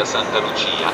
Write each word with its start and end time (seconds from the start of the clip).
Santa 0.00 0.40
Lucia. 0.40 0.90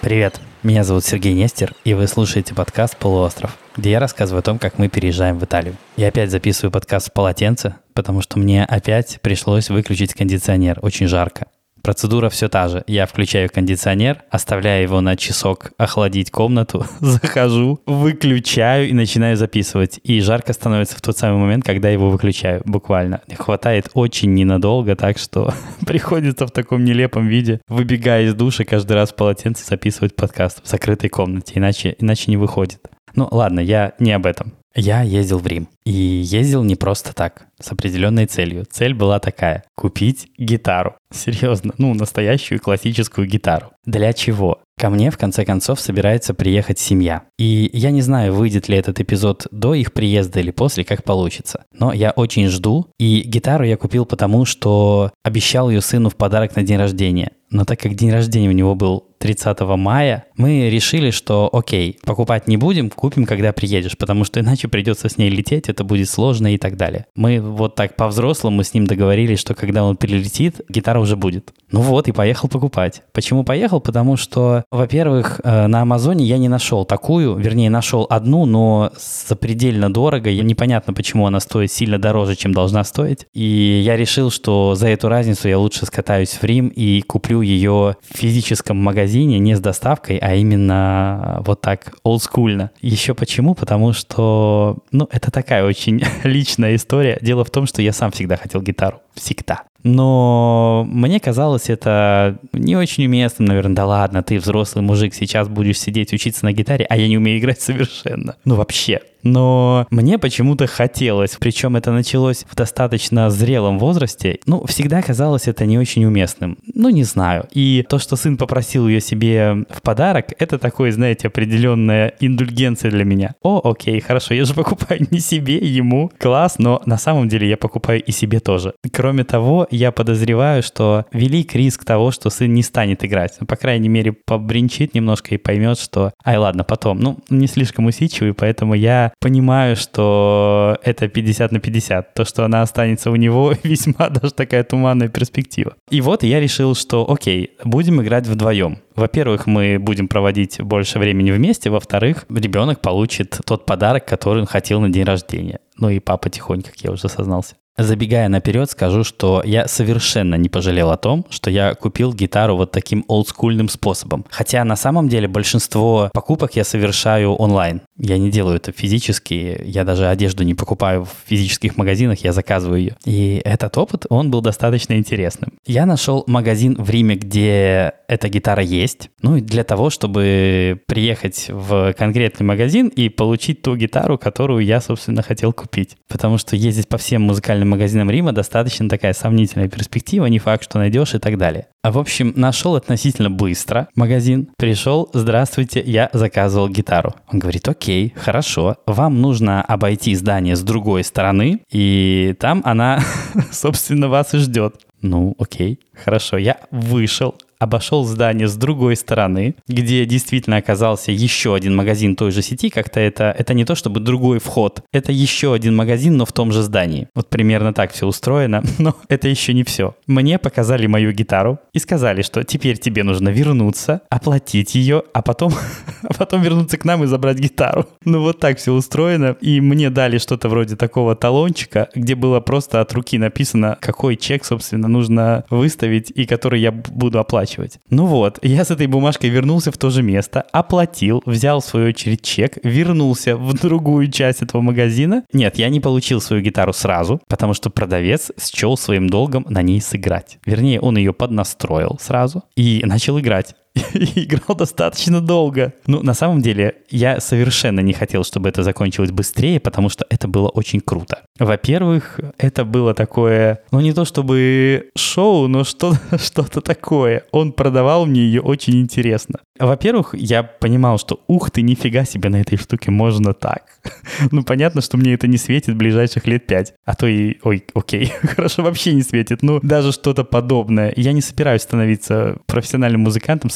Привет, 0.00 0.40
меня 0.62 0.82
зовут 0.82 1.04
Сергей 1.04 1.34
Нестер, 1.34 1.74
и 1.84 1.92
вы 1.92 2.06
слушаете 2.06 2.54
подкаст 2.54 2.96
«Полуостров», 2.96 3.56
где 3.76 3.90
я 3.90 4.00
рассказываю 4.00 4.40
о 4.40 4.42
том, 4.42 4.58
как 4.58 4.78
мы 4.78 4.88
переезжаем 4.88 5.38
в 5.38 5.44
Италию. 5.44 5.76
Я 5.96 6.08
опять 6.08 6.30
записываю 6.30 6.72
подкаст 6.72 7.10
в 7.10 7.12
полотенце, 7.12 7.76
потому 7.92 8.22
что 8.22 8.38
мне 8.38 8.64
опять 8.64 9.18
пришлось 9.20 9.68
выключить 9.68 10.14
кондиционер, 10.14 10.78
очень 10.80 11.08
жарко. 11.08 11.46
Процедура 11.84 12.30
все 12.30 12.48
та 12.48 12.68
же. 12.68 12.82
Я 12.86 13.04
включаю 13.04 13.50
кондиционер, 13.52 14.22
оставляю 14.30 14.82
его 14.84 15.02
на 15.02 15.16
часок 15.16 15.72
охладить 15.76 16.30
комнату, 16.30 16.86
захожу, 17.00 17.78
выключаю 17.84 18.88
и 18.88 18.94
начинаю 18.94 19.36
записывать. 19.36 20.00
И 20.02 20.18
жарко 20.22 20.54
становится 20.54 20.96
в 20.96 21.02
тот 21.02 21.18
самый 21.18 21.42
момент, 21.42 21.62
когда 21.62 21.90
его 21.90 22.08
выключаю, 22.08 22.62
буквально. 22.64 23.20
Хватает 23.36 23.90
очень 23.92 24.32
ненадолго, 24.32 24.96
так 24.96 25.18
что 25.18 25.52
приходится 25.86 26.46
в 26.46 26.50
таком 26.52 26.86
нелепом 26.86 27.28
виде, 27.28 27.60
выбегая 27.68 28.24
из 28.24 28.34
душа, 28.34 28.64
каждый 28.64 28.94
раз 28.94 29.10
в 29.10 29.16
полотенце 29.16 29.66
записывать 29.66 30.16
подкаст 30.16 30.64
в 30.64 30.68
закрытой 30.68 31.10
комнате, 31.10 31.52
иначе, 31.56 31.96
иначе 31.98 32.30
не 32.30 32.38
выходит. 32.38 32.80
Ну 33.14 33.28
ладно, 33.30 33.60
я 33.60 33.92
не 33.98 34.12
об 34.12 34.24
этом. 34.24 34.54
Я 34.74 35.02
ездил 35.02 35.38
в 35.38 35.46
Рим. 35.46 35.68
И 35.84 35.92
ездил 35.92 36.64
не 36.64 36.74
просто 36.74 37.14
так, 37.14 37.46
с 37.60 37.70
определенной 37.70 38.26
целью. 38.26 38.64
Цель 38.68 38.94
была 38.94 39.20
такая– 39.20 39.64
купить 39.76 40.28
гитару. 40.36 40.96
Серьезно, 41.12 41.74
ну, 41.78 41.94
настоящую 41.94 42.60
классическую 42.60 43.28
гитару. 43.28 43.70
Для 43.84 44.12
чего? 44.12 44.60
Ко 44.76 44.90
мне, 44.90 45.12
в 45.12 45.18
конце 45.18 45.44
концов, 45.44 45.78
собирается 45.78 46.34
приехать 46.34 46.80
семья. 46.80 47.22
И 47.38 47.70
я 47.72 47.92
не 47.92 48.02
знаю, 48.02 48.34
выйдет 48.34 48.68
ли 48.68 48.76
этот 48.76 48.98
эпизод 48.98 49.46
до 49.52 49.74
их 49.74 49.92
приезда 49.92 50.40
или 50.40 50.50
после, 50.50 50.84
как 50.84 51.04
получится. 51.04 51.64
Но 51.72 51.92
я 51.92 52.10
очень 52.10 52.48
жду. 52.48 52.88
И 52.98 53.22
гитару 53.24 53.64
я 53.64 53.76
купил 53.76 54.04
потому, 54.04 54.44
что 54.44 55.12
обещал 55.22 55.70
ее 55.70 55.80
сыну 55.80 56.10
в 56.10 56.16
подарок 56.16 56.56
на 56.56 56.64
день 56.64 56.78
рождения. 56.78 57.30
Но 57.50 57.64
так 57.64 57.78
как 57.78 57.94
день 57.94 58.10
рождения 58.10 58.48
у 58.48 58.52
него 58.52 58.74
был 58.74 59.13
30 59.24 59.58
мая, 59.78 60.26
мы 60.36 60.68
решили, 60.68 61.10
что 61.10 61.48
окей, 61.50 61.98
покупать 62.04 62.46
не 62.46 62.58
будем, 62.58 62.90
купим, 62.90 63.24
когда 63.24 63.54
приедешь, 63.54 63.96
потому 63.96 64.24
что 64.24 64.40
иначе 64.40 64.68
придется 64.68 65.08
с 65.08 65.16
ней 65.16 65.30
лететь, 65.30 65.70
это 65.70 65.82
будет 65.82 66.10
сложно 66.10 66.52
и 66.52 66.58
так 66.58 66.76
далее. 66.76 67.06
Мы 67.16 67.40
вот 67.40 67.74
так 67.74 67.96
по-взрослому 67.96 68.62
с 68.62 68.74
ним 68.74 68.86
договорились, 68.86 69.40
что 69.40 69.54
когда 69.54 69.82
он 69.82 69.96
прилетит, 69.96 70.60
гитара 70.68 71.00
уже 71.00 71.16
будет. 71.16 71.54
Ну 71.72 71.80
вот, 71.80 72.06
и 72.06 72.12
поехал 72.12 72.48
покупать. 72.48 73.02
Почему 73.12 73.44
поехал? 73.44 73.80
Потому 73.80 74.18
что, 74.18 74.64
во-первых, 74.70 75.40
э, 75.42 75.66
на 75.68 75.80
Амазоне 75.80 76.26
я 76.26 76.36
не 76.36 76.48
нашел 76.48 76.84
такую, 76.84 77.34
вернее, 77.36 77.70
нашел 77.70 78.06
одну, 78.10 78.44
но 78.44 78.92
запредельно 79.26 79.90
дорого. 79.90 80.28
И 80.28 80.40
непонятно, 80.42 80.92
почему 80.92 81.26
она 81.26 81.40
стоит 81.40 81.72
сильно 81.72 81.98
дороже, 81.98 82.36
чем 82.36 82.52
должна 82.52 82.84
стоить. 82.84 83.26
И 83.32 83.82
я 83.82 83.96
решил, 83.96 84.30
что 84.30 84.74
за 84.74 84.88
эту 84.88 85.08
разницу 85.08 85.48
я 85.48 85.58
лучше 85.58 85.86
скатаюсь 85.86 86.34
в 86.34 86.44
Рим 86.44 86.68
и 86.68 87.00
куплю 87.00 87.40
ее 87.40 87.96
в 88.08 88.16
физическом 88.18 88.76
магазине, 88.76 89.13
не 89.18 89.54
с 89.54 89.60
доставкой, 89.60 90.18
а 90.18 90.34
именно 90.34 91.42
вот 91.44 91.60
так 91.60 91.94
олдскульно. 92.02 92.70
Еще 92.80 93.14
почему? 93.14 93.54
Потому 93.54 93.92
что, 93.92 94.78
ну, 94.90 95.08
это 95.10 95.30
такая 95.30 95.64
очень 95.64 96.02
личная 96.24 96.76
история. 96.76 97.18
Дело 97.20 97.44
в 97.44 97.50
том, 97.50 97.66
что 97.66 97.82
я 97.82 97.92
сам 97.92 98.10
всегда 98.10 98.36
хотел 98.36 98.60
гитару. 98.62 99.00
Всегда. 99.14 99.64
Но 99.84 100.86
мне 100.90 101.20
казалось 101.20 101.68
это 101.68 102.38
не 102.52 102.76
очень 102.76 103.06
уместным, 103.06 103.48
наверное, 103.48 103.76
да 103.76 103.86
ладно, 103.86 104.22
ты 104.22 104.38
взрослый 104.38 104.82
мужик, 104.82 105.14
сейчас 105.14 105.48
будешь 105.48 105.78
сидеть 105.78 106.12
учиться 106.12 106.44
на 106.44 106.52
гитаре, 106.52 106.86
а 106.88 106.96
я 106.96 107.06
не 107.06 107.18
умею 107.18 107.38
играть 107.38 107.60
совершенно. 107.60 108.36
Ну 108.44 108.56
вообще 108.56 109.00
но 109.24 109.86
мне 109.90 110.18
почему-то 110.18 110.66
хотелось, 110.66 111.36
причем 111.40 111.76
это 111.76 111.90
началось 111.90 112.44
в 112.48 112.54
достаточно 112.54 113.30
зрелом 113.30 113.78
возрасте, 113.78 114.38
ну, 114.46 114.64
всегда 114.66 115.02
казалось 115.02 115.48
это 115.48 115.64
не 115.66 115.78
очень 115.78 116.04
уместным. 116.04 116.58
Ну, 116.74 116.90
не 116.90 117.04
знаю. 117.04 117.46
И 117.50 117.84
то, 117.88 117.98
что 117.98 118.16
сын 118.16 118.36
попросил 118.36 118.86
ее 118.86 119.00
себе 119.00 119.64
в 119.70 119.80
подарок, 119.82 120.26
это 120.38 120.58
такое, 120.58 120.92
знаете, 120.92 121.28
определенная 121.28 122.12
индульгенция 122.20 122.90
для 122.90 123.04
меня. 123.04 123.34
О, 123.42 123.60
окей, 123.64 123.98
хорошо, 124.00 124.34
я 124.34 124.44
же 124.44 124.54
покупаю 124.54 125.06
не 125.10 125.20
себе, 125.20 125.56
ему. 125.56 126.10
Класс, 126.18 126.56
но 126.58 126.82
на 126.84 126.98
самом 126.98 127.28
деле 127.28 127.48
я 127.48 127.56
покупаю 127.56 128.02
и 128.02 128.12
себе 128.12 128.40
тоже. 128.40 128.74
Кроме 128.92 129.24
того, 129.24 129.66
я 129.76 129.92
подозреваю, 129.92 130.62
что 130.62 131.06
велик 131.12 131.54
риск 131.54 131.84
того, 131.84 132.10
что 132.10 132.30
сын 132.30 132.52
не 132.52 132.62
станет 132.62 133.04
играть. 133.04 133.36
Ну, 133.40 133.46
по 133.46 133.56
крайней 133.56 133.88
мере, 133.88 134.12
побринчит 134.12 134.94
немножко 134.94 135.34
и 135.34 135.38
поймет, 135.38 135.78
что, 135.78 136.12
ай, 136.24 136.36
ладно, 136.36 136.64
потом. 136.64 136.98
Ну, 137.00 137.18
не 137.30 137.46
слишком 137.46 137.86
усидчивый, 137.86 138.34
поэтому 138.34 138.74
я 138.74 139.12
понимаю, 139.20 139.76
что 139.76 140.78
это 140.82 141.08
50 141.08 141.52
на 141.52 141.60
50. 141.60 142.14
То, 142.14 142.24
что 142.24 142.44
она 142.44 142.62
останется 142.62 143.10
у 143.10 143.16
него, 143.16 143.54
весьма 143.62 144.08
даже 144.08 144.32
такая 144.32 144.64
туманная 144.64 145.08
перспектива. 145.08 145.74
И 145.90 146.00
вот 146.00 146.22
я 146.22 146.40
решил, 146.40 146.74
что 146.74 147.10
окей, 147.10 147.52
будем 147.64 148.02
играть 148.02 148.26
вдвоем. 148.26 148.78
Во-первых, 148.94 149.46
мы 149.46 149.78
будем 149.80 150.08
проводить 150.08 150.60
больше 150.60 150.98
времени 150.98 151.32
вместе. 151.32 151.70
Во-вторых, 151.70 152.26
ребенок 152.28 152.80
получит 152.80 153.40
тот 153.44 153.66
подарок, 153.66 154.06
который 154.06 154.40
он 154.40 154.46
хотел 154.46 154.80
на 154.80 154.88
день 154.88 155.04
рождения. 155.04 155.58
Ну 155.76 155.88
и 155.88 155.98
папа 155.98 156.30
тихонько, 156.30 156.70
как 156.70 156.80
я 156.80 156.92
уже 156.92 157.08
сознался. 157.08 157.56
Забегая 157.76 158.28
наперед, 158.28 158.70
скажу, 158.70 159.02
что 159.02 159.42
я 159.44 159.66
совершенно 159.66 160.36
не 160.36 160.48
пожалел 160.48 160.90
о 160.90 160.96
том, 160.96 161.26
что 161.28 161.50
я 161.50 161.74
купил 161.74 162.12
гитару 162.12 162.56
вот 162.56 162.70
таким 162.70 163.04
олдскульным 163.08 163.68
способом. 163.68 164.24
Хотя 164.30 164.62
на 164.62 164.76
самом 164.76 165.08
деле 165.08 165.26
большинство 165.26 166.08
покупок 166.12 166.54
я 166.54 166.62
совершаю 166.62 167.34
онлайн. 167.34 167.82
Я 167.96 168.18
не 168.18 168.30
делаю 168.30 168.56
это 168.56 168.72
физически, 168.72 169.60
я 169.64 169.84
даже 169.84 170.08
одежду 170.08 170.42
не 170.42 170.54
покупаю 170.54 171.04
в 171.04 171.10
физических 171.26 171.76
магазинах, 171.76 172.18
я 172.24 172.32
заказываю 172.32 172.80
ее. 172.80 172.96
И 173.04 173.40
этот 173.44 173.78
опыт, 173.78 174.06
он 174.08 174.30
был 174.30 174.40
достаточно 174.40 174.94
интересным. 174.94 175.52
Я 175.64 175.86
нашел 175.86 176.24
магазин 176.26 176.74
в 176.76 176.90
Риме, 176.90 177.14
где 177.14 177.92
эта 178.08 178.28
гитара 178.28 178.62
есть. 178.62 179.10
Ну 179.22 179.36
и 179.36 179.40
для 179.40 179.62
того, 179.62 179.90
чтобы 179.90 180.80
приехать 180.86 181.46
в 181.48 181.92
конкретный 181.92 182.44
магазин 182.44 182.88
и 182.88 183.08
получить 183.08 183.62
ту 183.62 183.76
гитару, 183.76 184.18
которую 184.18 184.64
я, 184.64 184.80
собственно, 184.80 185.22
хотел 185.22 185.52
купить. 185.52 185.96
Потому 186.08 186.38
что 186.38 186.56
ездить 186.56 186.88
по 186.88 186.98
всем 186.98 187.22
музыкальным 187.22 187.70
магазинам 187.70 188.10
Рима 188.10 188.32
достаточно 188.32 188.88
такая 188.88 189.12
сомнительная 189.12 189.68
перспектива, 189.68 190.26
не 190.26 190.40
факт, 190.40 190.64
что 190.64 190.78
найдешь 190.78 191.14
и 191.14 191.18
так 191.18 191.38
далее. 191.38 191.68
А 191.84 191.92
в 191.92 191.98
общем, 191.98 192.32
нашел 192.34 192.76
относительно 192.76 193.28
быстро 193.28 193.88
магазин, 193.94 194.48
пришел, 194.56 195.10
здравствуйте, 195.12 195.82
я 195.84 196.08
заказывал 196.14 196.70
гитару. 196.70 197.14
Он 197.30 197.38
говорит, 197.38 197.68
окей, 197.68 198.14
хорошо, 198.16 198.78
вам 198.86 199.20
нужно 199.20 199.60
обойти 199.60 200.14
здание 200.14 200.56
с 200.56 200.62
другой 200.62 201.04
стороны, 201.04 201.60
и 201.70 202.34
там 202.40 202.62
она, 202.64 203.00
собственно, 203.52 204.08
вас 204.08 204.32
и 204.32 204.38
ждет. 204.38 204.76
Ну, 205.02 205.34
окей, 205.38 205.78
хорошо. 205.92 206.38
Я 206.38 206.56
вышел, 206.70 207.34
обошел 207.58 208.04
здание 208.04 208.48
с 208.48 208.56
другой 208.56 208.96
стороны, 208.96 209.54
где 209.68 210.04
действительно 210.06 210.56
оказался 210.56 211.12
еще 211.12 211.54
один 211.54 211.74
магазин 211.74 212.16
той 212.16 212.30
же 212.30 212.42
сети, 212.42 212.70
как-то 212.70 213.00
это, 213.00 213.34
это 213.36 213.54
не 213.54 213.64
то 213.64 213.74
чтобы 213.74 214.00
другой 214.00 214.38
вход, 214.38 214.82
это 214.92 215.12
еще 215.12 215.54
один 215.54 215.76
магазин, 215.76 216.16
но 216.16 216.26
в 216.26 216.32
том 216.32 216.52
же 216.52 216.62
здании. 216.62 217.08
Вот 217.14 217.30
примерно 217.30 217.72
так 217.72 217.92
все 217.92 218.06
устроено, 218.06 218.62
но 218.78 218.96
это 219.08 219.28
еще 219.28 219.54
не 219.54 219.64
все. 219.64 219.94
Мне 220.06 220.38
показали 220.38 220.86
мою 220.86 221.12
гитару 221.12 221.58
и 221.72 221.78
сказали, 221.78 222.22
что 222.22 222.44
теперь 222.44 222.78
тебе 222.78 223.02
нужно 223.02 223.28
вернуться, 223.28 224.02
оплатить 224.10 224.74
ее, 224.74 225.02
а 225.12 225.22
потом, 225.22 225.52
а 226.02 226.14
потом 226.14 226.42
вернуться 226.42 226.76
к 226.76 226.84
нам 226.84 227.04
и 227.04 227.06
забрать 227.06 227.38
гитару. 227.38 227.86
Ну 228.04 228.20
вот 228.20 228.40
так 228.40 228.58
все 228.58 228.72
устроено, 228.72 229.36
и 229.40 229.60
мне 229.60 229.90
дали 229.90 230.18
что-то 230.18 230.48
вроде 230.48 230.76
такого 230.76 231.16
талончика, 231.16 231.88
где 231.94 232.14
было 232.14 232.40
просто 232.40 232.80
от 232.80 232.92
руки 232.92 233.18
написано, 233.18 233.78
какой 233.80 234.16
чек, 234.16 234.44
собственно, 234.44 234.88
нужно 234.88 235.44
выставить 235.50 236.10
и 236.14 236.26
который 236.26 236.60
я 236.60 236.72
буду 236.72 237.18
оплачивать 237.18 237.43
оплачивать. 237.44 237.78
Ну 237.90 238.06
вот, 238.06 238.38
я 238.42 238.64
с 238.64 238.70
этой 238.70 238.86
бумажкой 238.86 239.30
вернулся 239.30 239.70
в 239.70 239.78
то 239.78 239.90
же 239.90 240.02
место, 240.02 240.44
оплатил, 240.52 241.22
взял 241.26 241.60
в 241.60 241.64
свою 241.64 241.88
очередь 241.88 242.22
чек, 242.22 242.58
вернулся 242.62 243.36
в 243.36 243.54
другую 243.54 244.10
часть 244.10 244.42
этого 244.42 244.62
магазина. 244.62 245.24
Нет, 245.32 245.58
я 245.58 245.68
не 245.68 245.80
получил 245.80 246.20
свою 246.20 246.42
гитару 246.42 246.72
сразу, 246.72 247.20
потому 247.28 247.54
что 247.54 247.70
продавец 247.70 248.32
счел 248.40 248.76
своим 248.76 249.08
долгом 249.08 249.46
на 249.48 249.62
ней 249.62 249.80
сыграть. 249.80 250.38
Вернее, 250.46 250.80
он 250.80 250.96
ее 250.96 251.12
поднастроил 251.12 251.98
сразу 252.00 252.44
и 252.56 252.82
начал 252.84 253.18
играть. 253.18 253.54
играл 253.94 254.56
достаточно 254.56 255.20
долго. 255.20 255.72
Ну, 255.86 256.02
на 256.02 256.14
самом 256.14 256.40
деле, 256.40 256.76
я 256.90 257.20
совершенно 257.20 257.80
не 257.80 257.92
хотел, 257.92 258.24
чтобы 258.24 258.48
это 258.48 258.62
закончилось 258.62 259.10
быстрее, 259.10 259.60
потому 259.60 259.88
что 259.88 260.06
это 260.10 260.28
было 260.28 260.48
очень 260.48 260.80
круто. 260.80 261.22
Во-первых, 261.38 262.20
это 262.38 262.64
было 262.64 262.94
такое, 262.94 263.60
ну, 263.72 263.80
не 263.80 263.92
то 263.92 264.04
чтобы 264.04 264.90
шоу, 264.96 265.48
но 265.48 265.64
что- 265.64 265.94
что-то 266.18 266.60
такое. 266.60 267.24
Он 267.32 267.52
продавал 267.52 268.06
мне 268.06 268.20
ее 268.20 268.40
очень 268.40 268.80
интересно. 268.80 269.40
Во-первых, 269.58 270.14
я 270.14 270.42
понимал, 270.42 270.98
что 270.98 271.20
ух 271.28 271.50
ты, 271.50 271.62
нифига 271.62 272.04
себе 272.04 272.28
на 272.28 272.40
этой 272.40 272.58
штуке 272.58 272.90
можно 272.90 273.34
так. 273.34 273.62
ну, 274.32 274.42
понятно, 274.42 274.80
что 274.80 274.96
мне 274.96 275.14
это 275.14 275.26
не 275.28 275.36
светит 275.36 275.76
ближайших 275.76 276.26
лет 276.26 276.46
пять. 276.46 276.74
А 276.84 276.94
то 276.94 277.06
и, 277.06 277.38
ой, 277.42 277.64
окей, 277.74 278.12
хорошо, 278.22 278.62
вообще 278.62 278.94
не 278.94 279.02
светит. 279.02 279.42
Ну, 279.42 279.60
даже 279.62 279.92
что-то 279.92 280.24
подобное. 280.24 280.92
Я 280.96 281.12
не 281.12 281.20
собираюсь 281.20 281.62
становиться 281.62 282.38
профессиональным 282.46 283.02
музыкантом. 283.02 283.50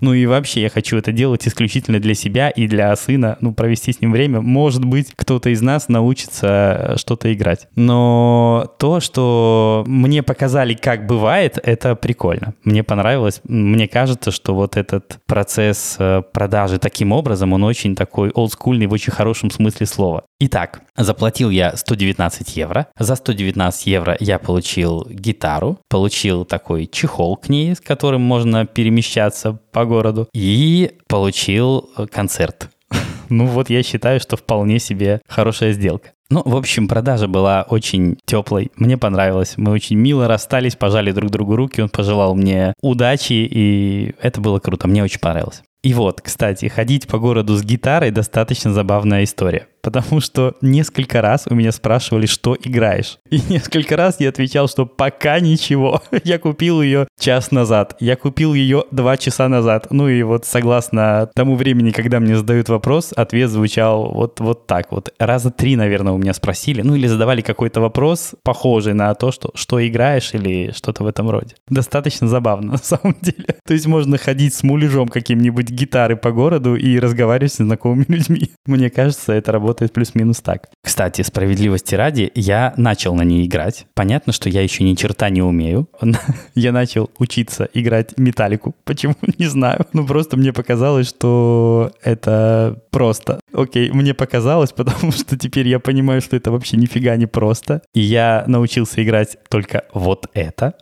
Ну 0.00 0.12
и 0.12 0.26
вообще 0.26 0.62
я 0.62 0.70
хочу 0.70 0.96
это 0.96 1.12
делать 1.12 1.46
исключительно 1.46 2.00
для 2.00 2.14
себя 2.14 2.50
и 2.50 2.66
для 2.66 2.94
сына, 2.96 3.36
ну, 3.40 3.52
провести 3.52 3.92
с 3.92 4.00
ним 4.00 4.12
время. 4.12 4.40
Может 4.40 4.84
быть, 4.84 5.12
кто-то 5.14 5.50
из 5.50 5.62
нас 5.62 5.88
научится 5.88 6.94
что-то 6.96 7.32
играть. 7.32 7.68
Но 7.74 8.72
то, 8.78 9.00
что 9.00 9.84
мне 9.86 10.22
показали, 10.22 10.74
как 10.74 11.06
бывает, 11.06 11.58
это 11.62 11.94
прикольно. 11.94 12.54
Мне 12.64 12.82
понравилось. 12.82 13.40
Мне 13.44 13.88
кажется, 13.88 14.30
что 14.30 14.54
вот 14.54 14.76
этот 14.76 15.18
процесс 15.26 15.96
э, 15.98 16.22
продажи 16.32 16.78
таким 16.78 17.12
образом, 17.12 17.52
он 17.52 17.64
очень 17.64 17.94
такой 17.94 18.30
олдскульный 18.30 18.86
в 18.86 18.92
очень 18.92 19.12
хорошем 19.12 19.50
смысле 19.50 19.86
слова. 19.86 20.24
Итак, 20.38 20.82
заплатил 20.96 21.50
я 21.50 21.76
119 21.76 22.56
евро. 22.56 22.88
За 22.98 23.14
119 23.14 23.86
евро 23.86 24.16
я 24.20 24.38
получил 24.38 25.06
гитару, 25.08 25.78
получил 25.88 26.44
такой 26.44 26.86
чехол 26.86 27.36
к 27.36 27.48
ней, 27.48 27.74
с 27.74 27.80
которым 27.80 28.20
можно 28.20 28.66
перемещаться 28.66 29.35
по 29.72 29.84
городу, 29.84 30.28
и 30.32 30.92
получил 31.08 31.90
э, 31.96 32.06
концерт. 32.06 32.70
Ну 33.28 33.46
вот 33.46 33.70
я 33.70 33.82
считаю, 33.82 34.20
что 34.20 34.36
вполне 34.36 34.78
себе 34.78 35.20
хорошая 35.26 35.72
сделка. 35.72 36.10
Ну, 36.30 36.42
в 36.44 36.56
общем, 36.56 36.86
продажа 36.88 37.28
была 37.28 37.66
очень 37.68 38.18
теплой. 38.24 38.70
Мне 38.76 38.96
понравилось. 38.96 39.54
Мы 39.56 39.72
очень 39.72 39.96
мило 39.96 40.26
расстались, 40.26 40.76
пожали 40.76 41.12
друг 41.12 41.30
другу 41.30 41.56
руки. 41.56 41.80
Он 41.80 41.88
пожелал 41.88 42.34
мне 42.34 42.74
удачи, 42.80 43.32
и 43.32 44.14
это 44.20 44.40
было 44.40 44.58
круто. 44.58 44.88
Мне 44.88 45.04
очень 45.04 45.20
понравилось. 45.20 45.62
И 45.82 45.94
вот, 45.94 46.20
кстати, 46.20 46.66
ходить 46.66 47.06
по 47.06 47.18
городу 47.18 47.54
с 47.56 47.62
гитарой 47.62 48.10
достаточно 48.10 48.72
забавная 48.72 49.22
история 49.22 49.68
потому 49.86 50.20
что 50.20 50.56
несколько 50.62 51.22
раз 51.22 51.46
у 51.48 51.54
меня 51.54 51.70
спрашивали, 51.70 52.26
что 52.26 52.56
играешь. 52.60 53.18
И 53.30 53.40
несколько 53.48 53.96
раз 53.96 54.16
я 54.18 54.30
отвечал, 54.30 54.66
что 54.66 54.84
пока 54.84 55.38
ничего. 55.38 56.02
Я 56.24 56.40
купил 56.40 56.82
ее 56.82 57.06
час 57.20 57.52
назад, 57.52 57.96
я 58.00 58.16
купил 58.16 58.52
ее 58.54 58.84
два 58.90 59.16
часа 59.16 59.48
назад. 59.48 59.86
Ну 59.90 60.08
и 60.08 60.22
вот 60.22 60.44
согласно 60.44 61.30
тому 61.34 61.54
времени, 61.54 61.90
когда 61.90 62.18
мне 62.18 62.36
задают 62.36 62.68
вопрос, 62.68 63.12
ответ 63.14 63.48
звучал 63.50 64.12
вот, 64.12 64.40
вот 64.40 64.66
так 64.66 64.90
вот. 64.90 65.14
Раза 65.18 65.50
три, 65.50 65.76
наверное, 65.76 66.12
у 66.12 66.18
меня 66.18 66.34
спросили, 66.34 66.82
ну 66.82 66.96
или 66.96 67.06
задавали 67.06 67.42
какой-то 67.42 67.80
вопрос, 67.80 68.34
похожий 68.42 68.94
на 68.94 69.14
то, 69.14 69.30
что, 69.30 69.50
что 69.54 69.86
играешь 69.86 70.34
или 70.34 70.72
что-то 70.72 71.04
в 71.04 71.06
этом 71.06 71.30
роде. 71.30 71.54
Достаточно 71.68 72.26
забавно, 72.26 72.72
на 72.72 72.78
самом 72.78 73.16
деле. 73.22 73.56
То 73.64 73.74
есть 73.74 73.86
можно 73.86 74.18
ходить 74.18 74.54
с 74.54 74.64
муляжом 74.64 75.08
каким-нибудь 75.08 75.70
гитары 75.70 76.16
по 76.16 76.32
городу 76.32 76.74
и 76.74 76.98
разговаривать 76.98 77.52
с 77.52 77.56
знакомыми 77.56 78.04
людьми. 78.08 78.50
Мне 78.66 78.90
кажется, 78.90 79.32
это 79.32 79.52
работает 79.52 79.75
работает 79.76 79.92
плюс-минус 79.92 80.40
так. 80.40 80.68
Кстати, 80.82 81.22
справедливости 81.22 81.94
ради, 81.94 82.30
я 82.34 82.72
начал 82.76 83.14
на 83.14 83.22
ней 83.22 83.46
играть. 83.46 83.86
Понятно, 83.94 84.32
что 84.32 84.48
я 84.48 84.62
еще 84.62 84.84
ни 84.84 84.94
черта 84.94 85.28
не 85.28 85.42
умею. 85.42 85.86
я 86.54 86.72
начал 86.72 87.10
учиться 87.18 87.68
играть 87.74 88.18
металлику. 88.18 88.74
Почему? 88.84 89.14
Не 89.38 89.46
знаю. 89.46 89.86
Ну, 89.92 90.06
просто 90.06 90.36
мне 90.36 90.52
показалось, 90.52 91.08
что 91.08 91.92
это 92.02 92.80
просто. 92.90 93.40
Окей, 93.52 93.90
мне 93.90 94.14
показалось, 94.14 94.72
потому 94.76 95.12
что 95.12 95.36
теперь 95.36 95.68
я 95.68 95.78
понимаю, 95.78 96.20
что 96.20 96.36
это 96.36 96.50
вообще 96.50 96.76
нифига 96.76 97.16
не 97.16 97.26
просто. 97.26 97.82
И 97.94 98.00
я 98.00 98.44
научился 98.46 99.02
играть 99.02 99.36
только 99.48 99.82
вот 99.92 100.26
это. 100.34 100.74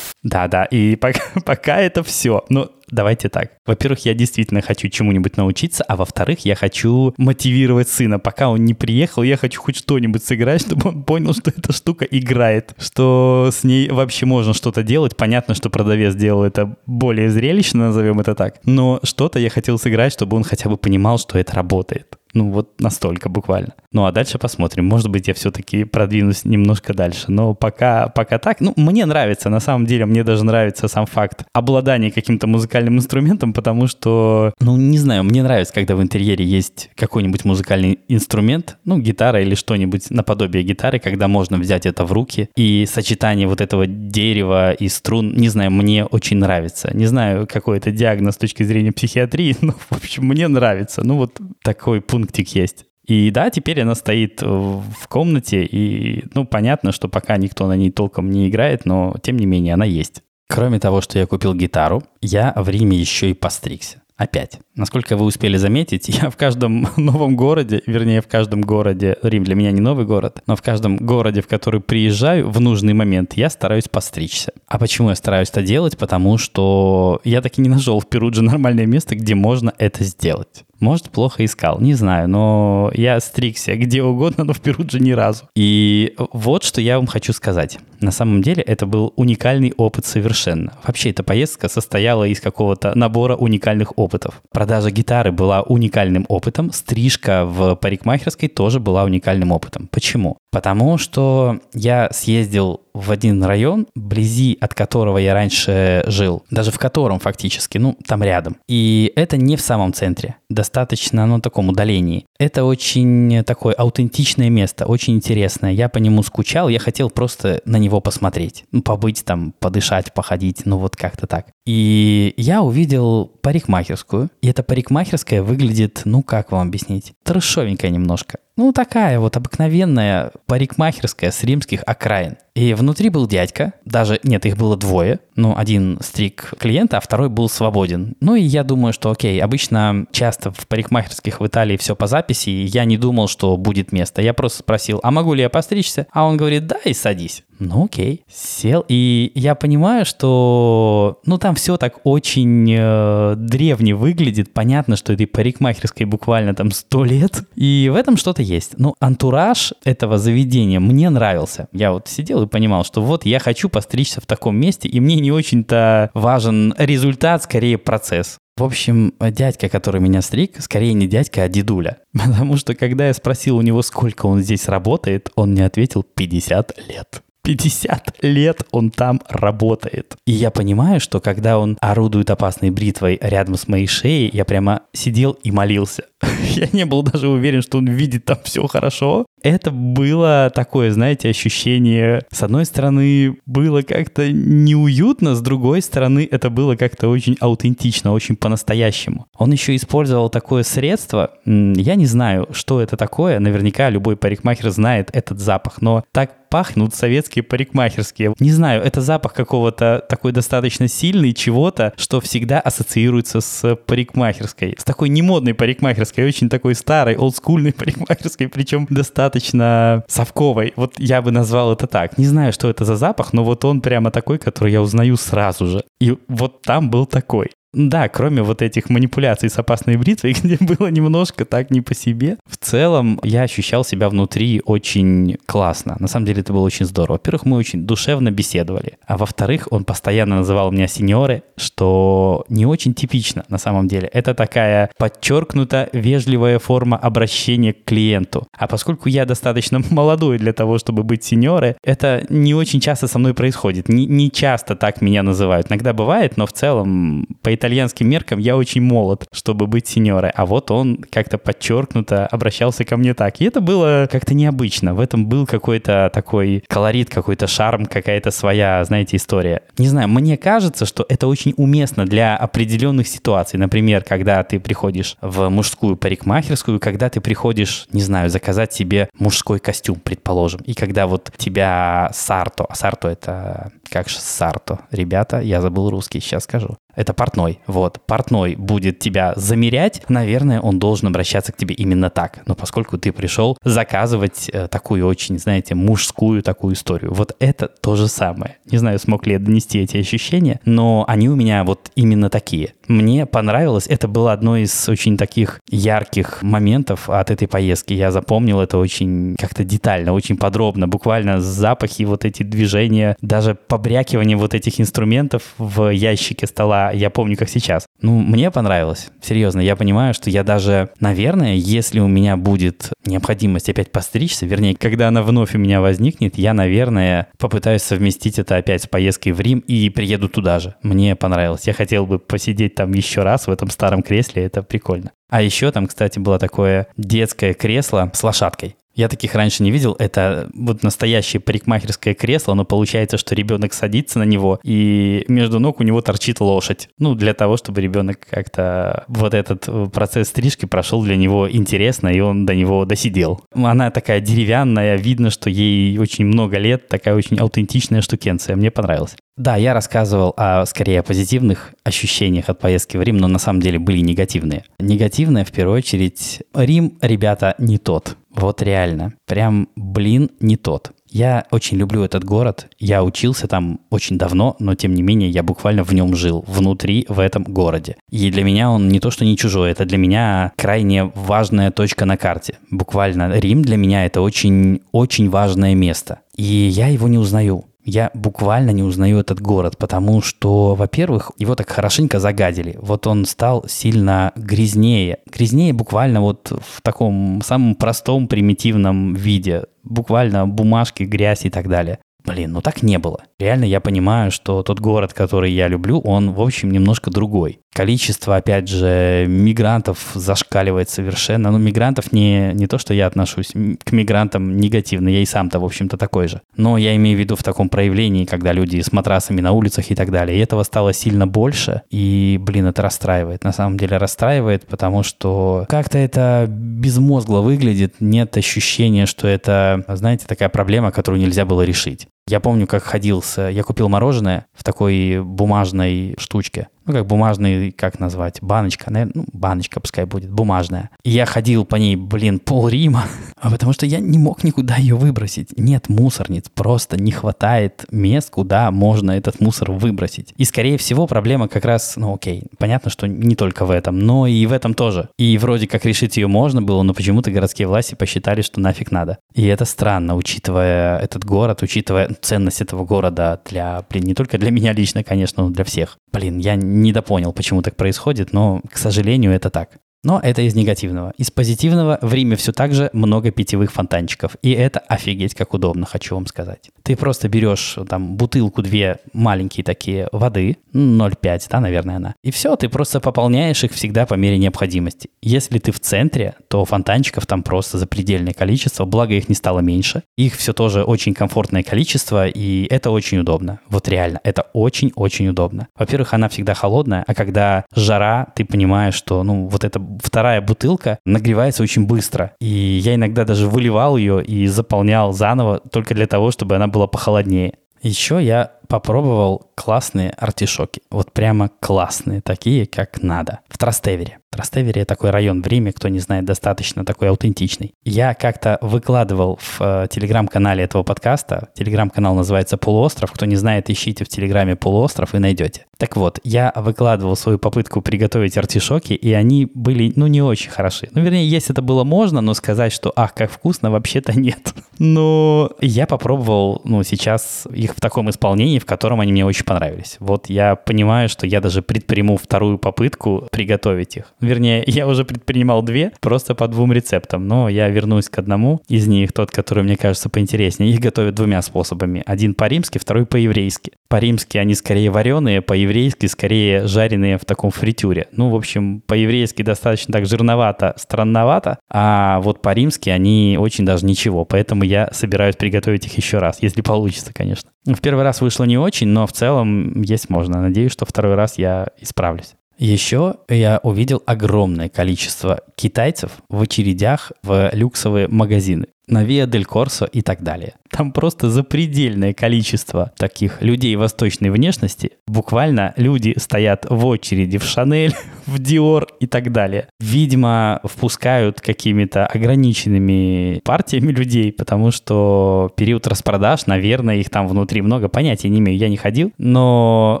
Да-да, 0.48 0.64
и 0.64 0.96
пока, 1.00 1.20
пока 1.44 1.80
это 1.80 2.02
все. 2.02 2.44
Ну, 2.48 2.70
давайте 2.90 3.28
так. 3.28 3.52
Во-первых, 3.66 4.04
я 4.04 4.14
действительно 4.14 4.62
хочу 4.62 4.88
чему-нибудь 4.88 5.36
научиться, 5.36 5.84
а 5.84 5.96
во-вторых, 5.96 6.44
я 6.44 6.54
хочу 6.54 7.14
мотивировать 7.18 7.88
сына. 7.88 8.18
Пока 8.18 8.48
он 8.48 8.64
не 8.64 8.74
приехал, 8.74 9.22
я 9.22 9.36
хочу 9.36 9.60
хоть 9.60 9.76
что-нибудь 9.76 10.24
сыграть, 10.24 10.62
чтобы 10.66 10.88
он 10.88 11.02
понял, 11.04 11.34
что 11.34 11.50
эта 11.54 11.72
штука 11.72 12.04
играет, 12.04 12.74
что 12.78 13.50
с 13.52 13.64
ней 13.64 13.90
вообще 13.90 14.26
можно 14.26 14.54
что-то 14.54 14.82
делать. 14.82 15.16
Понятно, 15.16 15.54
что 15.54 15.70
продавец 15.70 16.14
делал 16.14 16.44
это 16.44 16.76
более 16.86 17.30
зрелищно, 17.30 17.86
назовем 17.88 18.20
это 18.20 18.34
так. 18.34 18.60
Но 18.64 19.00
что-то 19.02 19.38
я 19.38 19.50
хотел 19.50 19.78
сыграть, 19.78 20.12
чтобы 20.12 20.36
он 20.36 20.44
хотя 20.44 20.68
бы 20.68 20.76
понимал, 20.76 21.18
что 21.18 21.38
это 21.38 21.54
работает. 21.54 22.17
Ну 22.34 22.50
вот 22.50 22.80
настолько 22.80 23.28
буквально. 23.28 23.74
Ну 23.92 24.04
а 24.04 24.12
дальше 24.12 24.38
посмотрим. 24.38 24.84
Может 24.86 25.08
быть, 25.08 25.28
я 25.28 25.34
все-таки 25.34 25.84
продвинусь 25.84 26.44
немножко 26.44 26.94
дальше. 26.94 27.26
Но 27.28 27.54
пока, 27.54 28.08
пока 28.08 28.38
так. 28.38 28.60
Ну, 28.60 28.72
мне 28.76 29.06
нравится. 29.06 29.48
На 29.48 29.60
самом 29.60 29.86
деле, 29.86 30.06
мне 30.06 30.24
даже 30.24 30.44
нравится 30.44 30.88
сам 30.88 31.06
факт 31.06 31.44
обладания 31.52 32.10
каким-то 32.10 32.46
музыкальным 32.46 32.96
инструментом, 32.96 33.52
потому 33.52 33.86
что, 33.86 34.52
ну, 34.60 34.76
не 34.76 34.98
знаю, 34.98 35.24
мне 35.24 35.42
нравится, 35.42 35.72
когда 35.72 35.96
в 35.96 36.02
интерьере 36.02 36.44
есть 36.44 36.90
какой-нибудь 36.96 37.44
музыкальный 37.44 38.00
инструмент, 38.08 38.76
ну, 38.84 38.98
гитара 38.98 39.40
или 39.40 39.54
что-нибудь 39.54 40.10
наподобие 40.10 40.62
гитары, 40.62 40.98
когда 40.98 41.28
можно 41.28 41.56
взять 41.58 41.86
это 41.86 42.04
в 42.04 42.12
руки. 42.12 42.50
И 42.56 42.86
сочетание 42.86 43.46
вот 43.46 43.60
этого 43.60 43.86
дерева 43.86 44.72
и 44.72 44.88
струн, 44.88 45.34
не 45.34 45.48
знаю, 45.48 45.70
мне 45.70 46.04
очень 46.04 46.36
нравится. 46.36 46.90
Не 46.94 47.06
знаю, 47.06 47.46
какой 47.50 47.78
это 47.78 47.90
диагноз 47.90 48.34
с 48.34 48.38
точки 48.38 48.62
зрения 48.62 48.92
психиатрии, 48.92 49.56
но, 49.60 49.72
в 49.72 49.92
общем, 49.92 50.24
мне 50.26 50.46
нравится. 50.48 51.02
Ну, 51.04 51.16
вот 51.16 51.38
такой 51.62 52.00
пункт 52.00 52.17
пунктик 52.18 52.48
есть. 52.48 52.86
И 53.06 53.30
да, 53.30 53.48
теперь 53.48 53.80
она 53.80 53.94
стоит 53.94 54.42
в 54.42 55.08
комнате, 55.08 55.64
и, 55.64 56.24
ну, 56.34 56.44
понятно, 56.44 56.92
что 56.92 57.08
пока 57.08 57.36
никто 57.36 57.66
на 57.66 57.76
ней 57.76 57.90
толком 57.90 58.28
не 58.28 58.48
играет, 58.48 58.84
но, 58.84 59.14
тем 59.22 59.36
не 59.36 59.46
менее, 59.46 59.74
она 59.74 59.84
есть. 59.84 60.22
Кроме 60.48 60.80
того, 60.80 61.00
что 61.00 61.18
я 61.18 61.26
купил 61.26 61.54
гитару, 61.54 62.02
я 62.20 62.52
в 62.56 62.68
Риме 62.68 62.96
еще 62.98 63.30
и 63.30 63.34
постригся. 63.34 64.02
Опять. 64.18 64.58
Насколько 64.74 65.16
вы 65.16 65.24
успели 65.26 65.56
заметить, 65.56 66.08
я 66.22 66.28
в 66.28 66.36
каждом 66.36 66.88
новом 66.96 67.36
городе, 67.36 67.82
вернее, 67.86 68.20
в 68.20 68.26
каждом 68.26 68.62
городе, 68.62 69.16
Рим 69.22 69.44
для 69.44 69.54
меня 69.54 69.70
не 69.70 69.80
новый 69.80 70.04
город, 70.04 70.42
но 70.48 70.56
в 70.56 70.62
каждом 70.62 70.96
городе, 70.96 71.40
в 71.40 71.46
который 71.46 71.80
приезжаю 71.80 72.50
в 72.50 72.60
нужный 72.60 72.94
момент, 72.94 73.34
я 73.34 73.48
стараюсь 73.48 73.88
постричься. 73.88 74.52
А 74.66 74.78
почему 74.78 75.10
я 75.10 75.14
стараюсь 75.14 75.50
это 75.50 75.62
делать? 75.62 75.96
Потому 75.96 76.36
что 76.36 77.20
я 77.22 77.40
таки 77.40 77.62
не 77.62 77.68
нашел 77.68 78.00
в 78.00 78.08
Перудже 78.08 78.42
нормальное 78.42 78.86
место, 78.86 79.14
где 79.14 79.36
можно 79.36 79.72
это 79.78 80.02
сделать. 80.02 80.64
Может, 80.80 81.10
плохо 81.10 81.44
искал, 81.44 81.80
не 81.80 81.94
знаю, 81.94 82.28
но 82.28 82.90
я 82.94 83.18
стригся 83.20 83.74
где 83.74 84.02
угодно, 84.02 84.44
но 84.44 84.52
в 84.52 84.60
Перудже 84.60 85.00
ни 85.00 85.12
разу. 85.12 85.48
И 85.56 86.14
вот 86.32 86.62
что 86.64 86.80
я 86.80 86.98
вам 86.98 87.06
хочу 87.06 87.32
сказать. 87.32 87.78
На 88.00 88.12
самом 88.12 88.42
деле 88.42 88.62
это 88.62 88.86
был 88.86 89.12
уникальный 89.16 89.74
опыт 89.76 90.06
совершенно. 90.06 90.72
Вообще 90.86 91.10
эта 91.10 91.24
поездка 91.24 91.68
состояла 91.68 92.24
из 92.24 92.40
какого-то 92.40 92.96
набора 92.96 93.34
уникальных 93.34 93.98
опытов. 93.98 94.40
Продажа 94.52 94.90
гитары 94.90 95.32
была 95.32 95.62
уникальным 95.62 96.24
опытом, 96.28 96.72
стрижка 96.72 97.44
в 97.44 97.74
парикмахерской 97.74 98.48
тоже 98.48 98.78
была 98.78 99.02
уникальным 99.04 99.50
опытом. 99.50 99.88
Почему? 99.90 100.36
Потому 100.50 100.96
что 100.96 101.58
я 101.74 102.08
съездил 102.12 102.82
в 102.94 103.10
один 103.10 103.42
район, 103.44 103.86
вблизи 103.94 104.56
от 104.60 104.74
которого 104.74 105.18
я 105.18 105.34
раньше 105.34 106.02
жил, 106.06 106.42
даже 106.50 106.70
в 106.70 106.78
котором 106.78 107.18
фактически, 107.20 107.78
ну, 107.78 107.96
там 108.06 108.22
рядом. 108.22 108.56
И 108.68 109.12
это 109.14 109.36
не 109.36 109.56
в 109.56 109.60
самом 109.60 109.92
центре, 109.92 110.36
достаточно 110.68 111.26
ну, 111.26 111.40
таком 111.40 111.70
удалении. 111.70 112.26
Это 112.38 112.64
очень 112.64 113.42
такое 113.44 113.74
аутентичное 113.74 114.50
место, 114.50 114.84
очень 114.86 115.14
интересное. 115.14 115.72
Я 115.72 115.88
по 115.88 115.98
нему 115.98 116.22
скучал, 116.22 116.68
я 116.68 116.78
хотел 116.78 117.10
просто 117.10 117.62
на 117.64 117.78
него 117.78 118.00
посмотреть, 118.00 118.64
ну, 118.70 118.82
побыть 118.82 119.24
там, 119.24 119.54
подышать, 119.58 120.12
походить, 120.12 120.62
ну 120.66 120.76
вот 120.76 120.94
как-то 120.94 121.26
так. 121.26 121.46
И 121.66 122.34
я 122.36 122.62
увидел 122.62 123.32
парикмахерскую, 123.48 124.28
и 124.42 124.48
эта 124.48 124.62
парикмахерская 124.62 125.42
выглядит, 125.42 126.02
ну 126.04 126.22
как 126.22 126.52
вам 126.52 126.68
объяснить, 126.68 127.14
трешовенькая 127.22 127.90
немножко. 127.90 128.40
Ну, 128.58 128.72
такая 128.72 129.18
вот 129.20 129.36
обыкновенная 129.38 130.32
парикмахерская 130.46 131.30
с 131.30 131.42
римских 131.44 131.82
окраин. 131.86 132.36
И 132.54 132.74
внутри 132.74 133.08
был 133.08 133.26
дядька, 133.26 133.72
даже, 133.84 134.18
нет, 134.24 134.44
их 134.44 134.56
было 134.58 134.76
двое. 134.76 135.20
Ну, 135.36 135.56
один 135.56 135.98
стриг 136.02 136.52
клиента, 136.58 136.98
а 136.98 137.00
второй 137.00 137.30
был 137.30 137.48
свободен. 137.48 138.16
Ну, 138.20 138.34
и 138.34 138.42
я 138.42 138.64
думаю, 138.64 138.92
что 138.92 139.12
окей, 139.12 139.40
обычно 139.40 140.06
часто 140.10 140.50
в 140.50 140.66
парикмахерских 140.66 141.40
в 141.40 141.46
Италии 141.46 141.76
все 141.76 141.96
по 141.96 142.06
записи, 142.08 142.50
и 142.50 142.66
я 142.66 142.84
не 142.84 142.98
думал, 142.98 143.28
что 143.28 143.56
будет 143.56 143.92
место. 143.92 144.20
Я 144.20 144.34
просто 144.34 144.58
спросил, 144.58 145.00
а 145.04 145.10
могу 145.10 145.32
ли 145.32 145.42
я 145.42 145.48
постричься? 145.48 146.06
А 146.10 146.26
он 146.26 146.36
говорит, 146.36 146.66
да, 146.66 146.80
и 146.84 146.92
садись. 146.92 147.44
Ну 147.58 147.84
окей. 147.84 148.24
Сел, 148.28 148.84
и 148.88 149.32
я 149.34 149.54
понимаю, 149.54 150.04
что 150.04 151.20
ну 151.24 151.38
там 151.38 151.54
все 151.54 151.76
так 151.76 152.00
очень 152.04 152.66
э, 152.70 153.34
древне 153.36 153.94
выглядит. 153.94 154.52
Понятно, 154.52 154.96
что 154.96 155.12
этой 155.12 155.26
парикмахерской 155.26 156.06
буквально 156.06 156.54
там 156.54 156.70
сто 156.70 157.04
лет. 157.04 157.42
И 157.54 157.90
в 157.92 157.96
этом 157.96 158.16
что-то 158.16 158.42
есть. 158.42 158.74
Ну, 158.78 158.94
антураж 159.00 159.72
этого 159.84 160.18
заведения 160.18 160.80
мне 160.80 161.10
нравился. 161.10 161.68
Я 161.72 161.92
вот 161.92 162.08
сидел 162.08 162.42
и 162.42 162.46
понимал, 162.46 162.84
что 162.84 163.02
вот 163.02 163.24
я 163.26 163.38
хочу 163.38 163.68
постричься 163.68 164.20
в 164.20 164.26
таком 164.26 164.56
месте, 164.56 164.88
и 164.88 165.00
мне 165.00 165.16
не 165.16 165.32
очень-то 165.32 166.10
важен 166.14 166.74
результат, 166.78 167.42
скорее 167.42 167.78
процесс. 167.78 168.38
В 168.56 168.64
общем, 168.64 169.14
дядька, 169.20 169.68
который 169.68 170.00
меня 170.00 170.20
стриг, 170.20 170.60
скорее 170.60 170.92
не 170.92 171.06
дядька, 171.06 171.44
а 171.44 171.48
дедуля. 171.48 171.98
Потому 172.12 172.56
что 172.56 172.74
когда 172.74 173.06
я 173.06 173.14
спросил 173.14 173.56
у 173.56 173.62
него, 173.62 173.82
сколько 173.82 174.26
он 174.26 174.40
здесь 174.40 174.66
работает, 174.66 175.30
он 175.36 175.52
мне 175.52 175.64
ответил 175.64 176.02
50 176.02 176.76
лет. 176.88 177.22
50 177.42 178.22
лет 178.22 178.62
он 178.72 178.90
там 178.90 179.20
работает. 179.28 180.16
И 180.26 180.32
я 180.32 180.50
понимаю, 180.50 181.00
что 181.00 181.20
когда 181.20 181.58
он 181.58 181.78
орудует 181.80 182.30
опасной 182.30 182.70
бритвой 182.70 183.18
рядом 183.22 183.54
с 183.56 183.68
моей 183.68 183.86
шеей, 183.86 184.30
я 184.32 184.44
прямо 184.44 184.82
сидел 184.92 185.32
и 185.42 185.50
молился. 185.50 186.04
Я 186.54 186.68
не 186.72 186.84
был 186.84 187.02
даже 187.02 187.28
уверен, 187.28 187.62
что 187.62 187.78
он 187.78 187.88
видит 187.88 188.24
там 188.24 188.38
все 188.44 188.66
хорошо. 188.66 189.26
Это 189.42 189.70
было 189.70 190.50
такое, 190.54 190.90
знаете, 190.90 191.28
ощущение, 191.28 192.24
с 192.32 192.42
одной 192.42 192.64
стороны, 192.64 193.36
было 193.46 193.82
как-то 193.82 194.30
неуютно, 194.32 195.34
с 195.34 195.40
другой 195.40 195.80
стороны, 195.80 196.26
это 196.28 196.50
было 196.50 196.74
как-то 196.74 197.08
очень 197.08 197.36
аутентично, 197.40 198.12
очень 198.12 198.36
по-настоящему. 198.36 199.26
Он 199.36 199.52
еще 199.52 199.76
использовал 199.76 200.28
такое 200.28 200.64
средство, 200.64 201.30
я 201.44 201.94
не 201.94 202.06
знаю, 202.06 202.48
что 202.52 202.80
это 202.80 202.96
такое, 202.96 203.38
наверняка 203.38 203.90
любой 203.90 204.16
парикмахер 204.16 204.70
знает 204.70 205.10
этот 205.12 205.38
запах, 205.38 205.80
но 205.80 206.04
так 206.12 206.32
пахнут 206.48 206.94
советские 206.94 207.42
парикмахерские. 207.42 208.34
Не 208.38 208.52
знаю, 208.52 208.82
это 208.82 209.00
запах 209.00 209.34
какого-то 209.34 210.04
такой 210.08 210.32
достаточно 210.32 210.88
сильный 210.88 211.32
чего-то, 211.32 211.92
что 211.96 212.20
всегда 212.20 212.60
ассоциируется 212.60 213.40
с 213.40 213.76
парикмахерской. 213.76 214.74
С 214.78 214.84
такой 214.84 215.08
немодной 215.08 215.54
парикмахерской, 215.54 216.07
очень 216.16 216.48
такой 216.48 216.74
старой, 216.74 217.16
олдскульной 217.16 217.72
парикмахерской, 217.78 218.48
причем 218.48 218.86
достаточно 218.90 220.04
совковой. 220.08 220.72
Вот 220.76 220.94
я 220.98 221.22
бы 221.22 221.30
назвал 221.30 221.72
это 221.72 221.86
так. 221.86 222.18
Не 222.18 222.26
знаю, 222.26 222.52
что 222.52 222.68
это 222.68 222.84
за 222.84 222.96
запах, 222.96 223.32
но 223.32 223.44
вот 223.44 223.64
он 223.64 223.80
прямо 223.80 224.10
такой, 224.10 224.38
который 224.38 224.72
я 224.72 224.82
узнаю 224.82 225.16
сразу 225.16 225.66
же. 225.66 225.84
И 226.00 226.16
вот 226.28 226.62
там 226.62 226.90
был 226.90 227.06
такой. 227.06 227.50
Да, 227.78 228.08
кроме 228.08 228.42
вот 228.42 228.60
этих 228.60 228.90
манипуляций 228.90 229.48
с 229.48 229.56
опасной 229.56 229.96
бритвой, 229.96 230.32
где 230.42 230.56
было 230.60 230.88
немножко 230.88 231.44
так 231.44 231.70
не 231.70 231.80
по 231.80 231.94
себе, 231.94 232.36
в 232.44 232.56
целом 232.56 233.20
я 233.22 233.42
ощущал 233.42 233.84
себя 233.84 234.08
внутри 234.08 234.60
очень 234.64 235.38
классно. 235.46 235.96
На 236.00 236.08
самом 236.08 236.26
деле 236.26 236.40
это 236.40 236.52
было 236.52 236.62
очень 236.62 236.86
здорово. 236.86 237.14
Во-первых, 237.14 237.44
мы 237.44 237.56
очень 237.56 237.86
душевно 237.86 238.32
беседовали. 238.32 238.98
А 239.06 239.16
во-вторых, 239.16 239.68
он 239.70 239.84
постоянно 239.84 240.38
называл 240.38 240.72
меня 240.72 240.88
сеньоры, 240.88 241.44
что 241.56 242.44
не 242.48 242.66
очень 242.66 242.94
типично 242.94 243.44
на 243.48 243.58
самом 243.58 243.86
деле. 243.86 244.08
Это 244.08 244.34
такая 244.34 244.90
подчеркнута 244.98 245.88
вежливая 245.92 246.58
форма 246.58 246.96
обращения 246.96 247.72
к 247.74 247.84
клиенту. 247.84 248.48
А 248.58 248.66
поскольку 248.66 249.08
я 249.08 249.24
достаточно 249.24 249.80
молодой 249.90 250.38
для 250.38 250.52
того, 250.52 250.78
чтобы 250.78 251.04
быть 251.04 251.22
сеньоры, 251.22 251.76
это 251.84 252.26
не 252.28 252.54
очень 252.54 252.80
часто 252.80 253.06
со 253.06 253.20
мной 253.20 253.34
происходит. 253.34 253.88
Не, 253.88 254.04
не 254.06 254.32
часто 254.32 254.74
так 254.74 255.00
меня 255.00 255.22
называют. 255.22 255.70
Иногда 255.70 255.92
бывает, 255.92 256.36
но 256.36 256.44
в 256.44 256.52
целом 256.52 257.28
по 257.42 257.54
итальянским 257.68 258.08
меркам 258.08 258.38
я 258.38 258.56
очень 258.56 258.80
молод, 258.80 259.26
чтобы 259.30 259.66
быть 259.66 259.86
сеньорой. 259.86 260.30
А 260.34 260.46
вот 260.46 260.70
он 260.70 261.04
как-то 261.10 261.36
подчеркнуто 261.36 262.26
обращался 262.26 262.84
ко 262.84 262.96
мне 262.96 263.12
так. 263.12 263.40
И 263.40 263.44
это 263.44 263.60
было 263.60 264.08
как-то 264.10 264.32
необычно. 264.34 264.94
В 264.94 265.00
этом 265.00 265.26
был 265.26 265.46
какой-то 265.46 266.10
такой 266.12 266.64
колорит, 266.66 267.10
какой-то 267.10 267.46
шарм, 267.46 267.84
какая-то 267.84 268.30
своя, 268.30 268.82
знаете, 268.84 269.16
история. 269.16 269.62
Не 269.76 269.86
знаю, 269.86 270.08
мне 270.08 270.38
кажется, 270.38 270.86
что 270.86 271.04
это 271.08 271.26
очень 271.26 271.52
уместно 271.58 272.06
для 272.06 272.36
определенных 272.36 273.06
ситуаций. 273.06 273.58
Например, 273.58 274.02
когда 274.02 274.42
ты 274.44 274.58
приходишь 274.58 275.16
в 275.20 275.48
мужскую 275.50 275.96
парикмахерскую, 275.96 276.80
когда 276.80 277.10
ты 277.10 277.20
приходишь, 277.20 277.86
не 277.92 278.00
знаю, 278.00 278.30
заказать 278.30 278.72
себе 278.72 279.10
мужской 279.18 279.58
костюм, 279.58 280.00
предположим, 280.00 280.60
и 280.62 280.72
когда 280.72 281.06
вот 281.06 281.30
тебя 281.36 282.10
Сарто, 282.14 282.64
а 282.64 282.74
Сарто 282.74 283.08
это 283.08 283.72
как 283.90 284.08
же 284.08 284.18
Сарто, 284.18 284.80
ребята, 284.90 285.40
я 285.40 285.60
забыл 285.60 285.90
русский, 285.90 286.20
сейчас 286.20 286.44
скажу 286.44 286.78
это 286.94 287.14
портной. 287.14 287.60
Вот, 287.66 288.00
портной 288.06 288.56
будет 288.56 288.98
тебя 288.98 289.32
замерять, 289.36 290.02
наверное, 290.08 290.60
он 290.60 290.78
должен 290.78 291.08
обращаться 291.08 291.52
к 291.52 291.56
тебе 291.56 291.74
именно 291.74 292.10
так. 292.10 292.40
Но 292.46 292.54
поскольку 292.54 292.98
ты 292.98 293.12
пришел 293.12 293.56
заказывать 293.62 294.50
э, 294.52 294.68
такую 294.68 295.06
очень, 295.06 295.38
знаете, 295.38 295.74
мужскую 295.74 296.42
такую 296.42 296.74
историю, 296.74 297.14
вот 297.14 297.36
это 297.38 297.68
то 297.68 297.96
же 297.96 298.08
самое. 298.08 298.56
Не 298.70 298.78
знаю, 298.78 298.98
смог 298.98 299.26
ли 299.26 299.34
я 299.34 299.38
донести 299.38 299.78
эти 299.78 299.96
ощущения, 299.96 300.60
но 300.64 301.04
они 301.06 301.28
у 301.28 301.36
меня 301.36 301.64
вот 301.64 301.90
именно 301.94 302.30
такие. 302.30 302.74
Мне 302.88 303.26
понравилось, 303.26 303.86
это 303.86 304.08
было 304.08 304.32
одно 304.32 304.56
из 304.56 304.88
очень 304.88 305.16
таких 305.16 305.60
ярких 305.68 306.42
моментов 306.42 307.08
от 307.10 307.30
этой 307.30 307.46
поездки. 307.46 307.92
Я 307.92 308.10
запомнил 308.10 308.60
это 308.60 308.78
очень 308.78 309.36
как-то 309.38 309.62
детально, 309.62 310.12
очень 310.12 310.36
подробно, 310.36 310.88
буквально 310.88 311.40
запахи, 311.40 312.04
вот 312.04 312.24
эти 312.24 312.42
движения, 312.42 313.16
даже 313.20 313.54
побрякивание 313.54 314.36
вот 314.36 314.54
этих 314.54 314.80
инструментов 314.80 315.42
в 315.58 315.90
ящике 315.90 316.46
стола 316.46 316.87
я 316.92 317.10
помню 317.10 317.36
как 317.36 317.48
сейчас. 317.48 317.86
Ну, 318.00 318.18
мне 318.20 318.50
понравилось. 318.50 319.08
Серьезно, 319.22 319.60
я 319.60 319.76
понимаю, 319.76 320.14
что 320.14 320.30
я 320.30 320.44
даже, 320.44 320.90
наверное, 321.00 321.54
если 321.54 322.00
у 322.00 322.08
меня 322.08 322.36
будет 322.36 322.92
необходимость 323.06 323.68
опять 323.68 323.92
постричься, 323.92 324.46
вернее, 324.46 324.76
когда 324.76 325.08
она 325.08 325.22
вновь 325.22 325.54
у 325.54 325.58
меня 325.58 325.80
возникнет, 325.80 326.38
я, 326.38 326.54
наверное, 326.54 327.28
попытаюсь 327.38 327.82
совместить 327.82 328.38
это 328.38 328.56
опять 328.56 328.84
с 328.84 328.86
поездкой 328.86 329.32
в 329.32 329.40
Рим 329.40 329.60
и 329.60 329.88
приеду 329.90 330.28
туда 330.28 330.60
же. 330.60 330.74
Мне 330.82 331.16
понравилось. 331.16 331.66
Я 331.66 331.72
хотел 331.72 332.06
бы 332.06 332.18
посидеть 332.18 332.74
там 332.74 332.92
еще 332.92 333.22
раз 333.22 333.46
в 333.46 333.50
этом 333.50 333.70
старом 333.70 334.02
кресле, 334.02 334.44
это 334.44 334.62
прикольно. 334.62 335.12
А 335.30 335.42
еще 335.42 335.70
там, 335.72 335.86
кстати, 335.86 336.18
было 336.18 336.38
такое 336.38 336.88
детское 336.96 337.54
кресло 337.54 338.10
с 338.14 338.22
лошадкой. 338.22 338.76
Я 338.98 339.08
таких 339.08 339.36
раньше 339.36 339.62
не 339.62 339.70
видел. 339.70 339.94
Это 339.96 340.50
вот 340.52 340.82
настоящее 340.82 341.38
парикмахерское 341.38 342.14
кресло, 342.14 342.54
но 342.54 342.64
получается, 342.64 343.16
что 343.16 343.36
ребенок 343.36 343.72
садится 343.72 344.18
на 344.18 344.24
него, 344.24 344.58
и 344.64 345.24
между 345.28 345.60
ног 345.60 345.78
у 345.78 345.84
него 345.84 346.00
торчит 346.00 346.40
лошадь. 346.40 346.88
Ну, 346.98 347.14
для 347.14 347.32
того, 347.32 347.56
чтобы 347.56 347.80
ребенок 347.80 348.26
как-то 348.28 349.04
вот 349.06 349.34
этот 349.34 349.68
процесс 349.92 350.30
стрижки 350.30 350.66
прошел 350.66 351.04
для 351.04 351.14
него 351.14 351.48
интересно, 351.48 352.08
и 352.08 352.18
он 352.18 352.44
до 352.44 352.56
него 352.56 352.84
досидел. 352.86 353.40
Она 353.54 353.92
такая 353.92 354.20
деревянная, 354.20 354.96
видно, 354.96 355.30
что 355.30 355.48
ей 355.48 355.96
очень 355.98 356.26
много 356.26 356.58
лет, 356.58 356.88
такая 356.88 357.14
очень 357.14 357.38
аутентичная 357.38 358.02
штукенция. 358.02 358.56
Мне 358.56 358.72
понравилось. 358.72 359.14
Да, 359.38 359.54
я 359.54 359.72
рассказывал 359.72 360.34
о, 360.36 360.66
скорее, 360.66 360.98
о 360.98 361.02
позитивных 361.04 361.72
ощущениях 361.84 362.48
от 362.48 362.58
поездки 362.58 362.96
в 362.96 363.02
Рим, 363.02 363.18
но 363.18 363.28
на 363.28 363.38
самом 363.38 363.62
деле 363.62 363.78
были 363.78 364.00
негативные. 364.00 364.64
Негативное, 364.80 365.44
в 365.44 365.52
первую 365.52 365.78
очередь, 365.78 366.42
Рим, 366.52 366.98
ребята, 367.00 367.54
не 367.58 367.78
тот. 367.78 368.16
Вот 368.34 368.62
реально. 368.62 369.14
Прям, 369.26 369.68
блин, 369.76 370.30
не 370.40 370.56
тот. 370.56 370.90
Я 371.08 371.46
очень 371.52 371.78
люблю 371.78 372.02
этот 372.02 372.24
город. 372.24 372.66
Я 372.80 373.02
учился 373.04 373.46
там 373.46 373.80
очень 373.90 374.18
давно, 374.18 374.56
но 374.58 374.74
тем 374.74 374.92
не 374.92 375.02
менее 375.02 375.30
я 375.30 375.42
буквально 375.44 375.84
в 375.84 375.92
нем 375.92 376.16
жил, 376.16 376.44
внутри, 376.46 377.06
в 377.08 377.20
этом 377.20 377.44
городе. 377.44 377.96
И 378.10 378.30
для 378.30 378.42
меня 378.42 378.70
он 378.70 378.88
не 378.88 378.98
то, 378.98 379.10
что 379.10 379.24
не 379.24 379.36
чужой, 379.36 379.70
это 379.70 379.84
для 379.84 379.98
меня 379.98 380.52
крайне 380.56 381.04
важная 381.14 381.70
точка 381.70 382.04
на 382.04 382.16
карте. 382.16 382.58
Буквально 382.70 383.38
Рим 383.38 383.62
для 383.62 383.76
меня 383.76 384.04
это 384.04 384.20
очень-очень 384.20 385.30
важное 385.30 385.74
место. 385.74 386.20
И 386.36 386.44
я 386.44 386.88
его 386.88 387.08
не 387.08 387.18
узнаю 387.18 387.67
я 387.88 388.10
буквально 388.12 388.70
не 388.70 388.82
узнаю 388.82 389.18
этот 389.18 389.40
город, 389.40 389.78
потому 389.78 390.20
что, 390.20 390.74
во-первых, 390.74 391.32
его 391.38 391.54
так 391.54 391.70
хорошенько 391.70 392.20
загадили. 392.20 392.76
Вот 392.80 393.06
он 393.06 393.24
стал 393.24 393.64
сильно 393.66 394.32
грязнее. 394.36 395.20
Грязнее 395.32 395.72
буквально 395.72 396.20
вот 396.20 396.52
в 396.52 396.82
таком 396.82 397.40
самом 397.42 397.74
простом, 397.74 398.28
примитивном 398.28 399.14
виде. 399.14 399.64
Буквально 399.84 400.46
бумажки, 400.46 401.04
грязь 401.04 401.46
и 401.46 401.50
так 401.50 401.68
далее. 401.68 401.98
Блин, 402.26 402.52
ну 402.52 402.60
так 402.60 402.82
не 402.82 402.98
было. 402.98 403.22
Реально 403.40 403.66
я 403.66 403.80
понимаю, 403.80 404.32
что 404.32 404.64
тот 404.64 404.80
город, 404.80 405.14
который 405.14 405.52
я 405.52 405.68
люблю, 405.68 406.00
он, 406.00 406.32
в 406.32 406.40
общем, 406.40 406.72
немножко 406.72 407.08
другой. 407.08 407.60
Количество, 407.72 408.34
опять 408.34 408.66
же, 408.68 409.26
мигрантов 409.28 410.10
зашкаливает 410.14 410.90
совершенно. 410.90 411.52
Ну, 411.52 411.58
мигрантов 411.58 412.10
не, 412.12 412.50
не 412.54 412.66
то, 412.66 412.78
что 412.78 412.94
я 412.94 413.06
отношусь 413.06 413.52
к 413.84 413.92
мигрантам 413.92 414.56
негативно, 414.56 415.08
я 415.08 415.20
и 415.20 415.24
сам-то, 415.24 415.60
в 415.60 415.64
общем-то, 415.64 415.96
такой 415.96 416.26
же. 416.26 416.40
Но 416.56 416.78
я 416.78 416.96
имею 416.96 417.16
в 417.16 417.20
виду 417.20 417.36
в 417.36 417.44
таком 417.44 417.68
проявлении, 417.68 418.24
когда 418.24 418.52
люди 418.52 418.80
с 418.80 418.90
матрасами 418.90 419.40
на 419.40 419.52
улицах 419.52 419.92
и 419.92 419.94
так 419.94 420.10
далее. 420.10 420.36
И 420.36 420.40
этого 420.40 420.64
стало 420.64 420.92
сильно 420.92 421.28
больше. 421.28 421.82
И, 421.90 422.40
блин, 422.40 422.66
это 422.66 422.82
расстраивает. 422.82 423.44
На 423.44 423.52
самом 423.52 423.78
деле 423.78 423.98
расстраивает, 423.98 424.66
потому 424.66 425.04
что 425.04 425.64
как-то 425.68 425.96
это 425.98 426.46
безмозгло 426.48 427.38
выглядит. 427.38 427.94
Нет 428.00 428.36
ощущения, 428.36 429.06
что 429.06 429.28
это, 429.28 429.84
знаете, 429.86 430.26
такая 430.26 430.48
проблема, 430.48 430.90
которую 430.90 431.20
нельзя 431.20 431.44
было 431.44 431.62
решить. 431.62 432.08
Я 432.28 432.40
помню, 432.40 432.66
как 432.66 432.82
ходился. 432.82 433.48
Я 433.48 433.62
купил 433.62 433.88
мороженое 433.88 434.46
в 434.52 434.62
такой 434.62 435.22
бумажной 435.22 436.14
штучке. 436.18 436.68
Ну, 436.88 436.94
как 436.94 437.06
бумажный, 437.06 437.70
как 437.70 438.00
назвать, 438.00 438.38
баночка, 438.40 438.90
наверное, 438.90 439.12
ну, 439.14 439.24
баночка 439.32 439.80
пускай 439.80 440.06
будет, 440.06 440.30
бумажная. 440.30 440.90
И 441.04 441.10
я 441.10 441.26
ходил 441.26 441.64
по 441.64 441.76
ней, 441.76 441.96
блин, 441.96 442.38
пол 442.38 442.68
Рима, 442.68 443.04
а 443.36 443.50
потому 443.50 443.72
что 443.72 443.86
я 443.86 443.98
не 444.00 444.18
мог 444.18 444.42
никуда 444.42 444.76
ее 444.76 444.96
выбросить. 444.96 445.56
Нет 445.56 445.88
мусорниц, 445.88 446.46
просто 446.54 446.96
не 446.96 447.12
хватает 447.12 447.84
мест, 447.90 448.30
куда 448.30 448.70
можно 448.70 449.12
этот 449.12 449.40
мусор 449.40 449.70
выбросить. 449.72 450.32
И, 450.36 450.44
скорее 450.44 450.78
всего, 450.78 451.06
проблема 451.06 451.48
как 451.48 451.64
раз, 451.64 451.94
ну, 451.96 452.14
окей, 452.14 452.44
понятно, 452.58 452.90
что 452.90 453.06
не 453.06 453.36
только 453.36 453.66
в 453.66 453.70
этом, 453.70 453.98
но 453.98 454.26
и 454.26 454.46
в 454.46 454.52
этом 454.52 454.74
тоже. 454.74 455.10
И 455.18 455.36
вроде 455.38 455.66
как 455.66 455.84
решить 455.84 456.16
ее 456.16 456.26
можно 456.26 456.62
было, 456.62 456.82
но 456.82 456.94
почему-то 456.94 457.30
городские 457.30 457.68
власти 457.68 457.94
посчитали, 457.94 458.42
что 458.42 458.60
нафиг 458.60 458.90
надо. 458.90 459.18
И 459.34 459.46
это 459.46 459.64
странно, 459.64 460.16
учитывая 460.16 460.98
этот 460.98 461.24
город, 461.24 461.62
учитывая 461.62 462.10
ценность 462.20 462.60
этого 462.60 462.84
города 462.84 463.40
для, 463.44 463.84
блин, 463.90 464.04
не 464.04 464.14
только 464.14 464.38
для 464.38 464.50
меня 464.50 464.72
лично, 464.72 465.04
конечно, 465.04 465.44
но 465.44 465.50
для 465.50 465.64
всех. 465.64 465.98
Блин, 466.12 466.38
я 466.38 466.54
недопонял, 466.82 467.32
почему 467.32 467.62
так 467.62 467.76
происходит, 467.76 468.32
но, 468.32 468.60
к 468.72 468.78
сожалению, 468.78 469.32
это 469.32 469.50
так. 469.50 469.78
Но 470.04 470.20
это 470.22 470.42
из 470.42 470.54
негативного. 470.54 471.12
Из 471.18 471.30
позитивного 471.30 471.98
в 472.02 472.14
Риме 472.14 472.36
все 472.36 472.52
так 472.52 472.72
же 472.72 472.90
много 472.92 473.30
питьевых 473.30 473.72
фонтанчиков. 473.72 474.36
И 474.42 474.52
это 474.52 474.78
офигеть 474.78 475.34
как 475.34 475.54
удобно, 475.54 475.86
хочу 475.86 476.14
вам 476.14 476.26
сказать. 476.26 476.70
Ты 476.82 476.96
просто 476.96 477.28
берешь 477.28 477.76
там 477.88 478.16
бутылку 478.16 478.62
две 478.62 478.98
маленькие 479.12 479.64
такие 479.64 480.08
воды, 480.12 480.58
0,5, 480.72 481.46
да, 481.50 481.60
наверное, 481.60 481.96
она. 481.96 482.14
И 482.22 482.30
все, 482.30 482.54
ты 482.56 482.68
просто 482.68 483.00
пополняешь 483.00 483.64
их 483.64 483.72
всегда 483.72 484.06
по 484.06 484.14
мере 484.14 484.38
необходимости. 484.38 485.10
Если 485.20 485.58
ты 485.58 485.72
в 485.72 485.80
центре, 485.80 486.36
то 486.48 486.64
фонтанчиков 486.64 487.26
там 487.26 487.42
просто 487.42 487.78
запредельное 487.78 488.32
количество, 488.32 488.84
благо 488.84 489.14
их 489.14 489.28
не 489.28 489.34
стало 489.34 489.60
меньше. 489.60 490.02
Их 490.16 490.36
все 490.36 490.52
тоже 490.52 490.84
очень 490.84 491.14
комфортное 491.14 491.62
количество, 491.62 492.28
и 492.28 492.66
это 492.70 492.90
очень 492.90 493.18
удобно. 493.18 493.60
Вот 493.68 493.88
реально, 493.88 494.20
это 494.22 494.46
очень-очень 494.52 495.28
удобно. 495.28 495.68
Во-первых, 495.76 496.14
она 496.14 496.28
всегда 496.28 496.54
холодная, 496.54 497.04
а 497.06 497.14
когда 497.14 497.64
жара, 497.74 498.28
ты 498.34 498.44
понимаешь, 498.44 498.94
что, 498.94 499.22
ну, 499.24 499.48
вот 499.48 499.64
это 499.64 499.80
вторая 500.02 500.40
бутылка 500.40 500.98
нагревается 501.04 501.62
очень 501.62 501.86
быстро. 501.86 502.32
И 502.40 502.46
я 502.46 502.94
иногда 502.94 503.24
даже 503.24 503.48
выливал 503.48 503.96
ее 503.96 504.24
и 504.24 504.46
заполнял 504.46 505.12
заново 505.12 505.60
только 505.60 505.94
для 505.94 506.06
того, 506.06 506.30
чтобы 506.30 506.56
она 506.56 506.66
была 506.66 506.86
похолоднее. 506.86 507.54
Еще 507.82 508.22
я 508.22 508.52
попробовал 508.68 509.50
классные 509.54 510.10
артишоки. 510.10 510.82
Вот 510.90 511.12
прямо 511.12 511.50
классные, 511.60 512.20
такие, 512.20 512.66
как 512.66 513.02
надо. 513.02 513.40
В 513.48 513.58
Трастевере. 513.58 514.18
Трастевере 514.30 514.84
такой 514.84 515.10
район 515.10 515.42
в 515.42 515.46
Риме, 515.46 515.72
кто 515.72 515.88
не 515.88 515.98
знает, 515.98 516.26
достаточно 516.26 516.84
такой 516.84 517.08
аутентичный. 517.08 517.74
Я 517.82 518.14
как-то 518.14 518.58
выкладывал 518.60 519.38
в 519.40 519.60
э, 519.60 519.88
телеграм-канале 519.90 520.62
этого 520.62 520.82
подкаста. 520.82 521.48
Телеграм-канал 521.54 522.14
называется 522.14 522.58
«Полуостров». 522.58 523.10
Кто 523.10 523.24
не 523.24 523.36
знает, 523.36 523.70
ищите 523.70 524.04
в 524.04 524.08
телеграме 524.08 524.54
«Полуостров» 524.54 525.14
и 525.14 525.18
найдете. 525.18 525.64
Так 525.78 525.96
вот, 525.96 526.20
я 526.24 526.52
выкладывал 526.54 527.16
свою 527.16 527.38
попытку 527.38 527.80
приготовить 527.80 528.36
артишоки, 528.36 528.92
и 528.92 529.12
они 529.12 529.50
были, 529.52 529.92
ну, 529.96 530.06
не 530.06 530.20
очень 530.20 530.50
хороши. 530.50 530.88
Ну, 530.92 531.00
вернее, 531.00 531.26
есть 531.26 531.50
это 531.50 531.62
было 531.62 531.84
можно, 531.84 532.20
но 532.20 532.34
сказать, 532.34 532.72
что, 532.72 532.92
ах, 532.94 533.14
как 533.14 533.30
вкусно, 533.30 533.70
вообще-то 533.70 534.18
нет. 534.18 534.54
Но 534.78 535.50
я 535.60 535.86
попробовал, 535.86 536.60
ну, 536.64 536.82
сейчас 536.82 537.46
их 537.52 537.74
в 537.74 537.80
таком 537.80 538.10
исполнении, 538.10 538.57
в 538.58 538.66
котором 538.66 539.00
они 539.00 539.12
мне 539.12 539.24
очень 539.24 539.44
понравились. 539.44 539.96
Вот 540.00 540.28
я 540.28 540.56
понимаю, 540.56 541.08
что 541.08 541.26
я 541.26 541.40
даже 541.40 541.62
предприму 541.62 542.16
вторую 542.16 542.58
попытку 542.58 543.28
приготовить 543.30 543.96
их. 543.96 544.12
Вернее, 544.20 544.62
я 544.66 544.86
уже 544.86 545.04
предпринимал 545.04 545.62
две, 545.62 545.92
просто 546.00 546.34
по 546.34 546.48
двум 546.48 546.72
рецептам, 546.72 547.26
но 547.26 547.48
я 547.48 547.68
вернусь 547.68 548.08
к 548.08 548.18
одному 548.18 548.60
из 548.68 548.86
них, 548.86 549.12
тот, 549.12 549.30
который 549.30 549.64
мне 549.64 549.76
кажется 549.76 550.08
поинтереснее. 550.08 550.70
Их 550.72 550.80
готовят 550.80 551.14
двумя 551.14 551.42
способами. 551.42 552.02
Один 552.06 552.34
по-римски, 552.34 552.78
второй 552.78 553.06
по-еврейски. 553.06 553.72
По-римски 553.88 554.38
они 554.38 554.54
скорее 554.54 554.90
вареные, 554.90 555.40
по-еврейски 555.40 556.06
скорее 556.06 556.66
жареные 556.66 557.18
в 557.18 557.24
таком 557.24 557.50
фритюре. 557.50 558.08
Ну, 558.12 558.30
в 558.30 558.34
общем, 558.36 558.82
по-еврейски 558.86 559.42
достаточно 559.42 559.92
так 559.92 560.06
жирновато, 560.06 560.74
странновато, 560.76 561.58
а 561.70 562.20
вот 562.20 562.42
по-римски 562.42 562.90
они 562.90 563.36
очень 563.40 563.64
даже 563.64 563.86
ничего. 563.86 564.24
Поэтому 564.24 564.64
я 564.64 564.90
собираюсь 564.92 565.36
приготовить 565.36 565.86
их 565.86 565.96
еще 565.96 566.18
раз, 566.18 566.42
если 566.42 566.60
получится, 566.60 567.12
конечно. 567.14 567.50
В 567.74 567.80
первый 567.82 568.02
раз 568.02 568.22
вышло 568.22 568.44
не 568.44 568.56
очень, 568.56 568.88
но 568.88 569.06
в 569.06 569.12
целом 569.12 569.82
есть 569.82 570.08
можно. 570.08 570.40
Надеюсь, 570.40 570.72
что 570.72 570.86
второй 570.86 571.14
раз 571.14 571.36
я 571.36 571.68
исправлюсь. 571.78 572.34
Еще 572.56 573.16
я 573.28 573.60
увидел 573.62 574.02
огромное 574.06 574.68
количество 574.70 575.40
китайцев 575.54 576.12
в 576.28 576.40
очередях 576.40 577.12
в 577.22 577.50
люксовые 577.52 578.08
магазины 578.08 578.68
на 578.88 579.04
Виа 579.04 579.26
Дель 579.26 579.44
Корсо 579.44 579.84
и 579.84 580.02
так 580.02 580.22
далее. 580.22 580.54
Там 580.70 580.92
просто 580.92 581.30
запредельное 581.30 582.12
количество 582.12 582.92
таких 582.98 583.42
людей 583.42 583.74
восточной 583.76 584.30
внешности. 584.30 584.92
Буквально 585.06 585.72
люди 585.76 586.14
стоят 586.18 586.66
в 586.68 586.84
очереди 586.86 587.38
в 587.38 587.44
Шанель, 587.44 587.94
в 588.26 588.38
Диор 588.38 588.86
и 589.00 589.06
так 589.06 589.32
далее. 589.32 589.68
Видимо, 589.80 590.60
впускают 590.64 591.40
какими-то 591.40 592.06
ограниченными 592.06 593.40
партиями 593.44 593.92
людей, 593.92 594.32
потому 594.32 594.70
что 594.70 595.50
период 595.56 595.86
распродаж, 595.86 596.46
наверное, 596.46 596.96
их 596.96 597.10
там 597.10 597.26
внутри 597.28 597.62
много, 597.62 597.88
понятия 597.88 598.28
не 598.28 598.38
имею, 598.40 598.58
я 598.58 598.68
не 598.68 598.76
ходил. 598.76 599.12
Но 599.18 600.00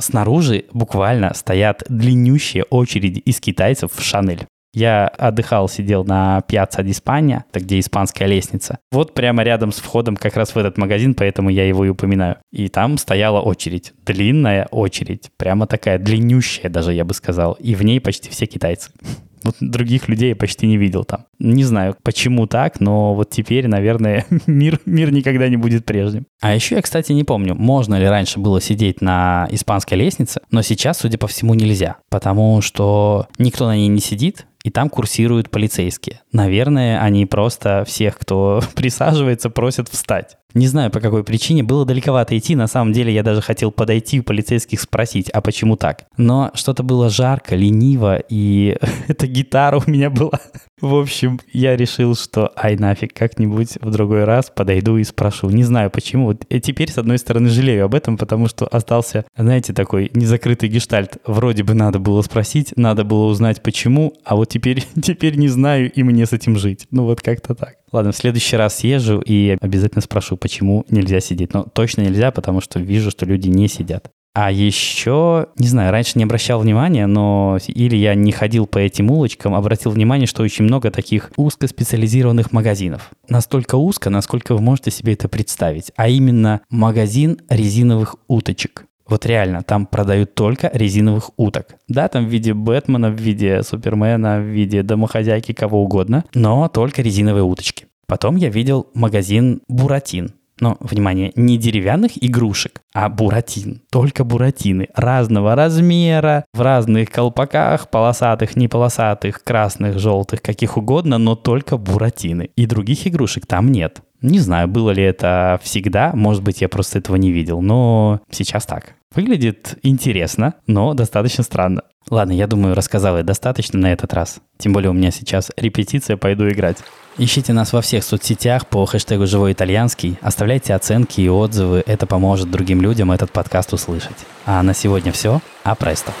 снаружи 0.00 0.64
буквально 0.72 1.34
стоят 1.34 1.84
длиннющие 1.88 2.64
очереди 2.64 3.18
из 3.20 3.40
китайцев 3.40 3.92
в 3.92 4.02
Шанель. 4.02 4.46
Я 4.74 5.06
отдыхал, 5.06 5.68
сидел 5.68 6.04
на 6.04 6.42
Пьяцца 6.42 6.82
Диспания, 6.82 7.44
это 7.50 7.64
где 7.64 7.78
испанская 7.78 8.26
лестница. 8.26 8.80
Вот 8.90 9.14
прямо 9.14 9.44
рядом 9.44 9.70
с 9.70 9.78
входом 9.78 10.16
как 10.16 10.36
раз 10.36 10.54
в 10.54 10.58
этот 10.58 10.76
магазин, 10.78 11.14
поэтому 11.14 11.48
я 11.48 11.66
его 11.66 11.84
и 11.84 11.88
упоминаю. 11.90 12.38
И 12.50 12.68
там 12.68 12.98
стояла 12.98 13.40
очередь, 13.40 13.92
длинная 14.04 14.66
очередь, 14.72 15.30
прямо 15.36 15.68
такая 15.68 15.98
длиннющая 15.98 16.68
даже, 16.68 16.92
я 16.92 17.04
бы 17.04 17.14
сказал. 17.14 17.52
И 17.60 17.76
в 17.76 17.84
ней 17.84 18.00
почти 18.00 18.28
все 18.30 18.46
китайцы. 18.46 18.90
Вот 19.44 19.56
других 19.60 20.08
людей 20.08 20.30
я 20.30 20.36
почти 20.36 20.66
не 20.66 20.78
видел 20.78 21.04
там. 21.04 21.26
Не 21.38 21.64
знаю, 21.64 21.94
почему 22.02 22.46
так, 22.46 22.80
но 22.80 23.14
вот 23.14 23.28
теперь, 23.28 23.68
наверное, 23.68 24.24
мир, 24.46 24.80
мир 24.86 25.12
никогда 25.12 25.50
не 25.50 25.58
будет 25.58 25.84
прежним. 25.84 26.24
А 26.40 26.54
еще 26.54 26.76
я, 26.76 26.82
кстати, 26.82 27.12
не 27.12 27.24
помню, 27.24 27.54
можно 27.54 27.96
ли 27.96 28.06
раньше 28.06 28.40
было 28.40 28.58
сидеть 28.62 29.02
на 29.02 29.46
испанской 29.50 29.98
лестнице, 29.98 30.40
но 30.50 30.62
сейчас, 30.62 31.00
судя 31.00 31.18
по 31.18 31.26
всему, 31.26 31.52
нельзя, 31.52 31.98
потому 32.08 32.62
что 32.62 33.28
никто 33.36 33.66
на 33.66 33.76
ней 33.76 33.88
не 33.88 34.00
сидит, 34.00 34.46
и 34.64 34.70
там 34.70 34.88
курсируют 34.88 35.50
полицейские. 35.50 36.22
Наверное, 36.32 37.00
они 37.00 37.26
просто 37.26 37.84
всех, 37.86 38.18
кто 38.18 38.62
присаживается, 38.74 39.50
просят 39.50 39.88
встать. 39.88 40.38
Не 40.54 40.68
знаю, 40.68 40.90
по 40.90 41.00
какой 41.00 41.24
причине, 41.24 41.62
было 41.62 41.84
далековато 41.84 42.38
идти. 42.38 42.54
На 42.54 42.66
самом 42.66 42.92
деле, 42.92 43.12
я 43.12 43.22
даже 43.22 43.42
хотел 43.42 43.70
подойти 43.72 44.20
у 44.20 44.22
полицейских 44.22 44.80
спросить, 44.80 45.28
а 45.30 45.40
почему 45.40 45.76
так? 45.76 46.06
Но 46.16 46.50
что-то 46.54 46.82
было 46.82 47.10
жарко, 47.10 47.56
лениво, 47.56 48.18
и 48.28 48.76
эта 49.08 49.26
гитара 49.26 49.82
у 49.84 49.90
меня 49.90 50.10
была. 50.10 50.40
В 50.84 50.96
общем, 50.96 51.40
я 51.50 51.76
решил, 51.76 52.14
что 52.14 52.52
ай 52.62 52.76
нафиг, 52.76 53.14
как-нибудь 53.14 53.78
в 53.80 53.90
другой 53.90 54.24
раз 54.24 54.52
подойду 54.54 54.98
и 54.98 55.04
спрошу. 55.04 55.48
Не 55.48 55.64
знаю 55.64 55.90
почему. 55.90 56.26
Вот 56.26 56.44
теперь, 56.62 56.92
с 56.92 56.98
одной 56.98 57.16
стороны, 57.16 57.48
жалею 57.48 57.86
об 57.86 57.94
этом, 57.94 58.18
потому 58.18 58.48
что 58.48 58.66
остался, 58.66 59.24
знаете, 59.34 59.72
такой 59.72 60.10
незакрытый 60.12 60.68
гештальт. 60.68 61.16
Вроде 61.24 61.62
бы 61.62 61.72
надо 61.72 62.00
было 62.00 62.20
спросить, 62.20 62.74
надо 62.76 63.02
было 63.02 63.24
узнать 63.24 63.62
почему, 63.62 64.12
а 64.24 64.36
вот 64.36 64.50
теперь, 64.50 64.84
теперь 65.02 65.36
не 65.36 65.48
знаю, 65.48 65.90
и 65.90 66.02
мне 66.02 66.26
с 66.26 66.34
этим 66.34 66.58
жить. 66.58 66.86
Ну 66.90 67.04
вот 67.04 67.22
как-то 67.22 67.54
так. 67.54 67.76
Ладно, 67.90 68.12
в 68.12 68.16
следующий 68.16 68.56
раз 68.56 68.76
съезжу 68.76 69.22
и 69.24 69.56
обязательно 69.62 70.02
спрошу, 70.02 70.36
почему 70.36 70.84
нельзя 70.90 71.20
сидеть. 71.20 71.54
Но 71.54 71.62
точно 71.62 72.02
нельзя, 72.02 72.30
потому 72.30 72.60
что 72.60 72.78
вижу, 72.78 73.10
что 73.10 73.24
люди 73.24 73.48
не 73.48 73.68
сидят. 73.68 74.10
А 74.34 74.50
еще, 74.50 75.46
не 75.56 75.68
знаю, 75.68 75.92
раньше 75.92 76.12
не 76.16 76.24
обращал 76.24 76.58
внимания, 76.58 77.06
но 77.06 77.58
или 77.68 77.94
я 77.94 78.16
не 78.16 78.32
ходил 78.32 78.66
по 78.66 78.78
этим 78.78 79.12
улочкам, 79.12 79.54
обратил 79.54 79.92
внимание, 79.92 80.26
что 80.26 80.42
очень 80.42 80.64
много 80.64 80.90
таких 80.90 81.30
узкоспециализированных 81.36 82.50
магазинов. 82.50 83.10
Настолько 83.28 83.76
узко, 83.76 84.10
насколько 84.10 84.54
вы 84.54 84.60
можете 84.60 84.90
себе 84.90 85.12
это 85.12 85.28
представить. 85.28 85.92
А 85.94 86.08
именно 86.08 86.62
магазин 86.68 87.38
резиновых 87.48 88.16
уточек. 88.26 88.86
Вот 89.06 89.24
реально, 89.24 89.62
там 89.62 89.86
продают 89.86 90.34
только 90.34 90.68
резиновых 90.72 91.30
уток. 91.36 91.76
Да, 91.86 92.08
там 92.08 92.26
в 92.26 92.28
виде 92.28 92.54
Бэтмена, 92.54 93.10
в 93.10 93.20
виде 93.20 93.62
Супермена, 93.62 94.40
в 94.40 94.44
виде 94.44 94.82
домохозяйки, 94.82 95.52
кого 95.52 95.84
угодно, 95.84 96.24
но 96.34 96.68
только 96.68 97.02
резиновые 97.02 97.44
уточки. 97.44 97.86
Потом 98.06 98.36
я 98.36 98.48
видел 98.48 98.88
магазин 98.94 99.60
Буратин. 99.68 100.32
Но, 100.60 100.76
внимание, 100.80 101.32
не 101.34 101.58
деревянных 101.58 102.12
игрушек, 102.22 102.80
а 102.92 103.08
буратин. 103.08 103.82
Только 103.90 104.24
буратины. 104.24 104.88
Разного 104.94 105.54
размера, 105.54 106.44
в 106.54 106.60
разных 106.60 107.10
колпаках, 107.10 107.90
полосатых, 107.90 108.56
не 108.56 108.68
полосатых, 108.68 109.42
красных, 109.42 109.98
желтых, 109.98 110.42
каких 110.42 110.76
угодно, 110.76 111.18
но 111.18 111.34
только 111.34 111.76
буратины. 111.76 112.50
И 112.56 112.66
других 112.66 113.06
игрушек 113.06 113.46
там 113.46 113.72
нет. 113.72 114.02
Не 114.22 114.38
знаю, 114.38 114.68
было 114.68 114.90
ли 114.90 115.02
это 115.02 115.60
всегда, 115.62 116.12
может 116.14 116.42
быть, 116.42 116.62
я 116.62 116.68
просто 116.68 116.98
этого 116.98 117.16
не 117.16 117.30
видел, 117.30 117.60
но 117.60 118.20
сейчас 118.30 118.64
так. 118.64 118.94
Выглядит 119.14 119.78
интересно, 119.82 120.54
но 120.66 120.94
достаточно 120.94 121.44
странно. 121.44 121.82
Ладно, 122.10 122.32
я 122.32 122.46
думаю, 122.46 122.74
рассказал 122.74 123.16
я 123.16 123.22
достаточно 123.22 123.78
на 123.78 123.92
этот 123.92 124.12
раз. 124.12 124.40
Тем 124.58 124.72
более 124.72 124.90
у 124.90 124.94
меня 124.94 125.10
сейчас 125.10 125.50
репетиция, 125.56 126.16
пойду 126.16 126.48
играть. 126.48 126.78
Ищите 127.16 127.52
нас 127.52 127.72
во 127.72 127.80
всех 127.80 128.02
соцсетях 128.02 128.66
по 128.66 128.84
хэштегу 128.84 129.26
«Живой 129.26 129.52
итальянский». 129.52 130.18
Оставляйте 130.20 130.74
оценки 130.74 131.20
и 131.20 131.28
отзывы, 131.28 131.82
это 131.86 132.06
поможет 132.06 132.50
другим 132.50 132.82
людям 132.82 133.12
этот 133.12 133.30
подкаст 133.30 133.72
услышать. 133.72 134.26
А 134.46 134.62
на 134.62 134.74
сегодня 134.74 135.12
все. 135.12 135.40
А 135.62 135.76
престо. 135.76 136.12